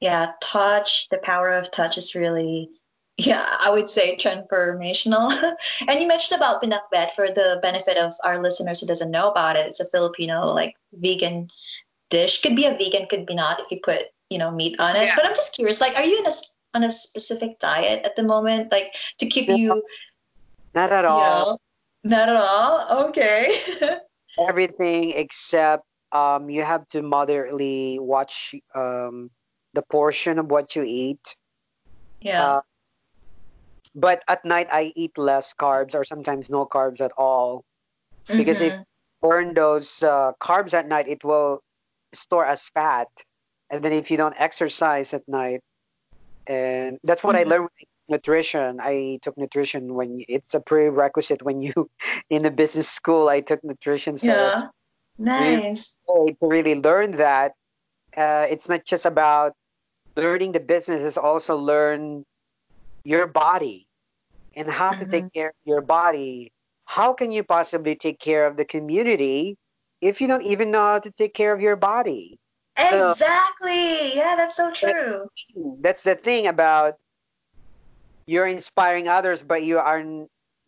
yeah 0.00 0.32
touch 0.42 1.08
the 1.08 1.18
power 1.18 1.50
of 1.50 1.70
touch 1.70 1.96
is 1.98 2.14
really 2.14 2.68
yeah 3.16 3.56
i 3.60 3.70
would 3.70 3.88
say 3.88 4.16
transformational 4.16 5.32
and 5.88 6.00
you 6.00 6.06
mentioned 6.06 6.38
about 6.38 6.62
pinakbet 6.62 7.10
for 7.12 7.28
the 7.28 7.58
benefit 7.62 7.96
of 7.96 8.12
our 8.24 8.42
listeners 8.42 8.80
who 8.80 8.86
doesn't 8.86 9.10
know 9.10 9.30
about 9.30 9.56
it 9.56 9.66
it's 9.66 9.80
a 9.80 9.88
filipino 9.88 10.52
like 10.52 10.74
vegan 10.94 11.48
dish 12.10 12.42
could 12.42 12.54
be 12.54 12.66
a 12.66 12.76
vegan 12.76 13.06
could 13.08 13.26
be 13.26 13.34
not 13.34 13.60
if 13.60 13.70
you 13.70 13.80
put 13.82 14.04
you 14.30 14.38
know 14.38 14.50
meat 14.50 14.78
on 14.78 14.96
it 14.96 15.04
yeah. 15.04 15.14
but 15.16 15.24
i'm 15.24 15.34
just 15.34 15.54
curious 15.54 15.80
like 15.80 15.96
are 15.96 16.04
you 16.04 16.18
in 16.18 16.26
a 16.26 16.32
on 16.76 16.84
a 16.84 16.90
specific 16.90 17.58
diet 17.58 18.04
at 18.04 18.14
the 18.16 18.22
moment 18.22 18.70
like 18.70 18.92
to 19.18 19.26
keep 19.26 19.48
you 19.48 19.82
not 20.74 20.92
at 20.92 21.04
all 21.04 21.20
you 21.20 21.24
know, 21.24 21.58
not 22.06 22.28
at 22.28 22.36
all. 22.36 23.08
Okay. 23.08 23.50
Everything 24.48 25.10
except 25.12 25.84
um, 26.12 26.48
you 26.48 26.62
have 26.62 26.86
to 26.88 27.02
moderately 27.02 27.98
watch 27.98 28.54
um, 28.74 29.30
the 29.74 29.82
portion 29.82 30.38
of 30.38 30.46
what 30.46 30.76
you 30.76 30.84
eat. 30.84 31.34
Yeah. 32.20 32.44
Uh, 32.44 32.60
but 33.94 34.22
at 34.28 34.44
night 34.44 34.68
I 34.70 34.92
eat 34.94 35.16
less 35.18 35.54
carbs 35.54 35.94
or 35.94 36.04
sometimes 36.04 36.50
no 36.50 36.66
carbs 36.66 37.00
at 37.00 37.12
all 37.16 37.64
because 38.36 38.60
mm-hmm. 38.60 38.80
if 38.80 38.84
burn 39.22 39.54
those 39.54 40.02
uh, 40.02 40.32
carbs 40.40 40.74
at 40.74 40.86
night, 40.86 41.08
it 41.08 41.24
will 41.24 41.62
store 42.14 42.46
as 42.46 42.68
fat. 42.74 43.08
And 43.70 43.82
then 43.82 43.92
if 43.92 44.10
you 44.10 44.16
don't 44.16 44.34
exercise 44.38 45.12
at 45.14 45.26
night, 45.26 45.60
and 46.46 46.98
that's 47.04 47.22
what 47.22 47.36
mm-hmm. 47.36 47.52
I 47.52 47.56
learned 47.56 47.70
nutrition. 48.08 48.78
I 48.80 49.18
took 49.22 49.36
nutrition 49.36 49.94
when 49.94 50.24
it's 50.28 50.54
a 50.54 50.60
prerequisite 50.60 51.42
when 51.42 51.60
you 51.62 51.90
in 52.30 52.42
the 52.42 52.50
business 52.50 52.88
school. 52.88 53.28
I 53.28 53.40
took 53.40 53.62
nutrition. 53.64 54.18
So 54.18 54.28
yeah, 54.28 54.62
nice. 55.18 55.96
To 56.08 56.36
really 56.40 56.74
learn 56.74 57.12
that, 57.16 57.52
uh, 58.16 58.46
it's 58.48 58.68
not 58.68 58.84
just 58.84 59.06
about 59.06 59.54
learning 60.16 60.52
the 60.52 60.60
business. 60.60 61.02
It's 61.02 61.18
also 61.18 61.56
learn 61.56 62.24
your 63.04 63.26
body 63.26 63.86
and 64.54 64.68
how 64.68 64.90
mm-hmm. 64.90 65.04
to 65.04 65.10
take 65.10 65.24
mm-hmm. 65.24 65.38
care 65.38 65.48
of 65.48 65.62
your 65.64 65.80
body. 65.80 66.52
How 66.84 67.12
can 67.12 67.32
you 67.32 67.42
possibly 67.42 67.96
take 67.96 68.20
care 68.20 68.46
of 68.46 68.56
the 68.56 68.64
community 68.64 69.56
if 70.00 70.20
you 70.20 70.28
don't 70.28 70.42
even 70.42 70.70
know 70.70 70.84
how 70.84 70.98
to 71.00 71.10
take 71.10 71.34
care 71.34 71.52
of 71.52 71.60
your 71.60 71.76
body? 71.76 72.38
Exactly. 72.78 74.10
So, 74.10 74.18
yeah, 74.18 74.34
that's 74.36 74.56
so 74.56 74.70
true. 74.70 75.28
That's 75.80 76.02
the 76.02 76.14
thing 76.14 76.46
about 76.46 76.96
you're 78.26 78.46
inspiring 78.46 79.08
others, 79.08 79.42
but 79.42 79.62
you 79.62 79.78
are 79.78 80.02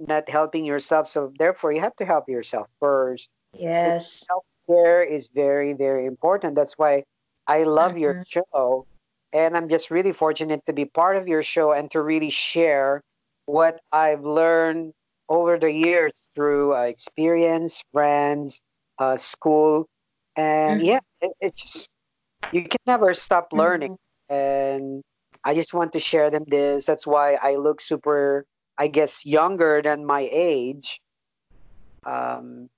not 0.01 0.29
helping 0.29 0.65
yourself. 0.65 1.09
So 1.09 1.33
therefore, 1.39 1.73
you 1.73 1.81
have 1.81 1.97
to 1.97 2.05
help 2.05 2.29
yourself 2.29 2.69
first. 2.81 3.29
Yes. 3.53 4.27
Self 4.27 4.45
care 4.69 5.03
is 5.03 5.29
very, 5.35 5.73
very 5.73 6.07
important. 6.07 6.55
That's 6.55 6.75
why 6.79 7.05
I 7.47 7.65
love 7.65 7.93
mm-hmm. 7.93 8.01
your 8.01 8.25
show. 8.27 8.87
And 9.33 9.57
I'm 9.57 9.69
just 9.69 9.91
really 9.91 10.13
fortunate 10.13 10.63
to 10.67 10.73
be 10.73 10.87
part 10.87 11.17
of 11.17 11.29
your 11.29 11.43
show 11.43 11.73
and 11.73 11.91
to 11.91 12.01
really 12.01 12.31
share 12.31 13.03
what 13.47 13.81
I've 13.93 14.25
learned 14.25 14.95
over 15.29 15.59
the 15.59 15.71
years 15.71 16.13
through 16.35 16.75
uh, 16.75 16.83
experience, 16.83 17.83
friends, 17.93 18.61
uh, 18.99 19.17
school. 19.19 19.87
And 20.37 20.81
mm-hmm. 20.81 20.89
yeah, 20.89 21.01
it, 21.21 21.33
it's 21.41 21.73
just, 21.73 21.89
you 22.53 22.63
can 22.65 22.81
never 22.87 23.15
stop 23.15 23.49
learning. 23.53 23.99
Mm-hmm. 24.31 24.35
And 24.35 25.03
I 25.45 25.55
just 25.55 25.75
want 25.75 25.93
to 25.93 25.99
share 25.99 26.31
them 26.31 26.45
this. 26.47 26.87
That's 26.87 27.07
why 27.07 27.35
I 27.35 27.57
look 27.57 27.81
super, 27.81 28.45
I 28.77 28.89
guess, 28.89 29.25
younger 29.25 29.81
than 29.83 30.05
my 30.05 30.29
age. 30.33 31.01
Um, 32.05 32.69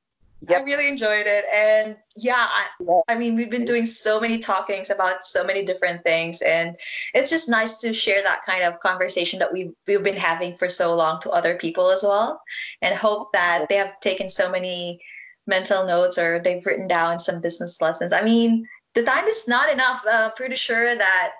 Yep. 0.49 0.61
I 0.61 0.65
really 0.65 0.89
enjoyed 0.89 1.27
it. 1.27 1.45
And 1.55 1.97
yeah 2.17 2.49
I, 2.49 3.03
I, 3.09 3.19
mean, 3.19 3.37
we've 3.37 3.51
been 3.51 3.67
doing 3.67 3.85
so 3.85 4.19
many 4.19 4.39
talkings 4.39 4.89
about 4.89 5.25
so 5.25 5.45
many 5.45 5.65
different 5.65 6.03
things. 6.03 6.41
And 6.41 6.77
it's 7.13 7.31
just 7.31 7.49
nice 7.49 7.77
to 7.79 7.93
share 7.93 8.23
that 8.23 8.41
kind 8.47 8.65
of 8.65 8.81
conversation 8.81 9.39
that 9.41 9.53
we've, 9.53 9.73
we've 9.87 10.03
been 10.03 10.17
having 10.17 10.57
for 10.57 10.69
so 10.69 10.97
long 10.97 11.21
to 11.21 11.31
other 11.31 11.57
people 11.57 11.91
as 11.91 12.03
well. 12.03 12.41
And 12.81 12.95
hope 12.95 13.33
that 13.33 13.67
they 13.69 13.77
have 13.77 14.01
taken 14.01 14.31
so 14.31 14.51
many 14.51 14.99
mental 15.47 15.87
notes 15.87 16.17
or 16.17 16.39
they've 16.39 16.65
written 16.65 16.89
down 16.89 17.19
some 17.19 17.43
business 17.43 17.81
lessons. 17.83 18.13
I 18.13 18.23
mean, 18.23 18.67
the 18.95 19.03
time 19.03 19.25
is 19.25 19.47
not 19.47 19.73
enough. 19.73 20.03
Uh, 20.11 20.31
pretty 20.37 20.57
sure 20.57 20.95
that 20.97 21.33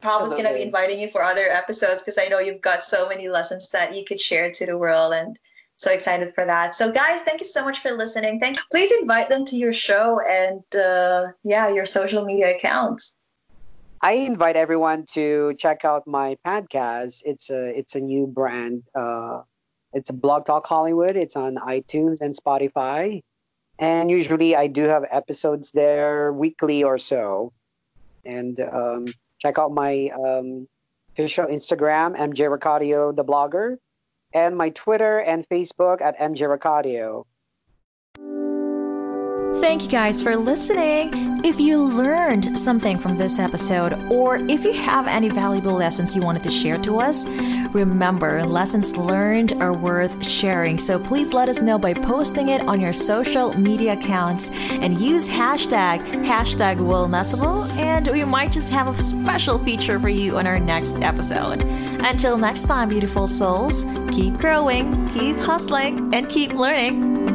probably 0.00 0.30
going 0.30 0.48
to 0.48 0.54
be 0.54 0.62
inviting 0.62 0.98
you 0.98 1.08
for 1.08 1.22
other 1.22 1.44
episodes 1.44 2.02
because 2.02 2.18
I 2.18 2.26
know 2.26 2.40
you've 2.40 2.60
got 2.60 2.82
so 2.82 3.08
many 3.08 3.28
lessons 3.28 3.70
that 3.70 3.94
you 3.94 4.04
could 4.04 4.20
share 4.20 4.50
to 4.50 4.66
the 4.66 4.76
world 4.76 5.14
and 5.14 5.38
so 5.76 5.92
excited 5.92 6.34
for 6.34 6.44
that. 6.44 6.74
So 6.74 6.92
guys, 6.92 7.22
thank 7.22 7.40
you 7.40 7.46
so 7.46 7.64
much 7.64 7.80
for 7.80 7.92
listening. 7.92 8.38
Thank 8.40 8.56
you. 8.56 8.62
Please 8.70 8.92
invite 9.00 9.28
them 9.28 9.44
to 9.46 9.56
your 9.56 9.72
show 9.72 10.20
and 10.28 10.62
uh, 10.74 11.28
yeah, 11.44 11.68
your 11.68 11.86
social 11.86 12.24
media 12.24 12.54
accounts. 12.54 13.14
I 14.00 14.14
invite 14.14 14.56
everyone 14.56 15.06
to 15.14 15.54
check 15.58 15.84
out 15.84 16.06
my 16.06 16.36
podcast. 16.44 17.22
It's 17.24 17.50
a 17.50 17.78
it's 17.78 17.94
a 17.94 18.00
new 18.00 18.26
brand. 18.26 18.82
Uh, 18.94 19.42
it's 19.92 20.10
a 20.10 20.12
Blog 20.12 20.44
Talk 20.44 20.66
Hollywood. 20.66 21.16
It's 21.16 21.36
on 21.36 21.54
iTunes 21.56 22.20
and 22.20 22.34
Spotify, 22.36 23.22
and 23.82 24.12
usually 24.12 24.54
I 24.54 24.68
do 24.68 24.84
have 24.84 25.04
episodes 25.10 25.72
there 25.72 26.32
weekly 26.32 26.84
or 26.84 26.98
so. 26.98 27.52
And 28.24 28.60
um, 28.60 29.06
check 29.40 29.58
out 29.58 29.72
my 29.72 30.08
um, 30.14 30.68
official 31.12 31.46
Instagram, 31.46 32.16
MJ 32.16 32.46
Racadio, 32.46 33.14
the 33.14 33.24
blogger, 33.24 33.78
and 34.32 34.56
my 34.56 34.70
Twitter 34.70 35.18
and 35.18 35.48
Facebook 35.48 36.00
at 36.00 36.16
MJ 36.18 36.46
Racadio. 36.46 37.26
Thank 39.60 39.84
you 39.84 39.88
guys 39.88 40.20
for 40.20 40.36
listening. 40.36 41.40
If 41.44 41.58
you 41.60 41.82
learned 41.82 42.58
something 42.58 42.98
from 42.98 43.16
this 43.16 43.38
episode, 43.38 43.92
or 44.10 44.36
if 44.36 44.64
you 44.64 44.72
have 44.72 45.06
any 45.06 45.28
valuable 45.28 45.72
lessons 45.72 46.14
you 46.14 46.22
wanted 46.22 46.42
to 46.44 46.50
share 46.50 46.78
to 46.78 47.00
us, 47.00 47.26
remember 47.72 48.44
lessons 48.44 48.96
learned 48.96 49.54
are 49.60 49.72
worth 49.72 50.26
sharing. 50.26 50.78
So 50.78 50.98
please 50.98 51.32
let 51.32 51.48
us 51.48 51.62
know 51.62 51.78
by 51.78 51.94
posting 51.94 52.48
it 52.48 52.60
on 52.68 52.80
your 52.80 52.92
social 52.92 53.58
media 53.58 53.94
accounts 53.94 54.50
and 54.50 55.00
use 55.00 55.28
hashtag 55.28 56.00
hashtag 56.24 56.76
Wellnessable, 56.76 57.68
and 57.76 58.08
we 58.08 58.24
might 58.24 58.52
just 58.52 58.70
have 58.70 58.88
a 58.88 58.96
special 58.96 59.58
feature 59.58 59.98
for 59.98 60.08
you 60.08 60.38
on 60.38 60.46
our 60.46 60.60
next 60.60 60.96
episode. 60.96 61.62
Until 61.64 62.36
next 62.36 62.62
time, 62.64 62.88
beautiful 62.88 63.26
souls, 63.26 63.84
keep 64.10 64.34
growing, 64.38 65.08
keep 65.08 65.36
hustling, 65.38 66.12
and 66.14 66.28
keep 66.28 66.52
learning. 66.52 67.31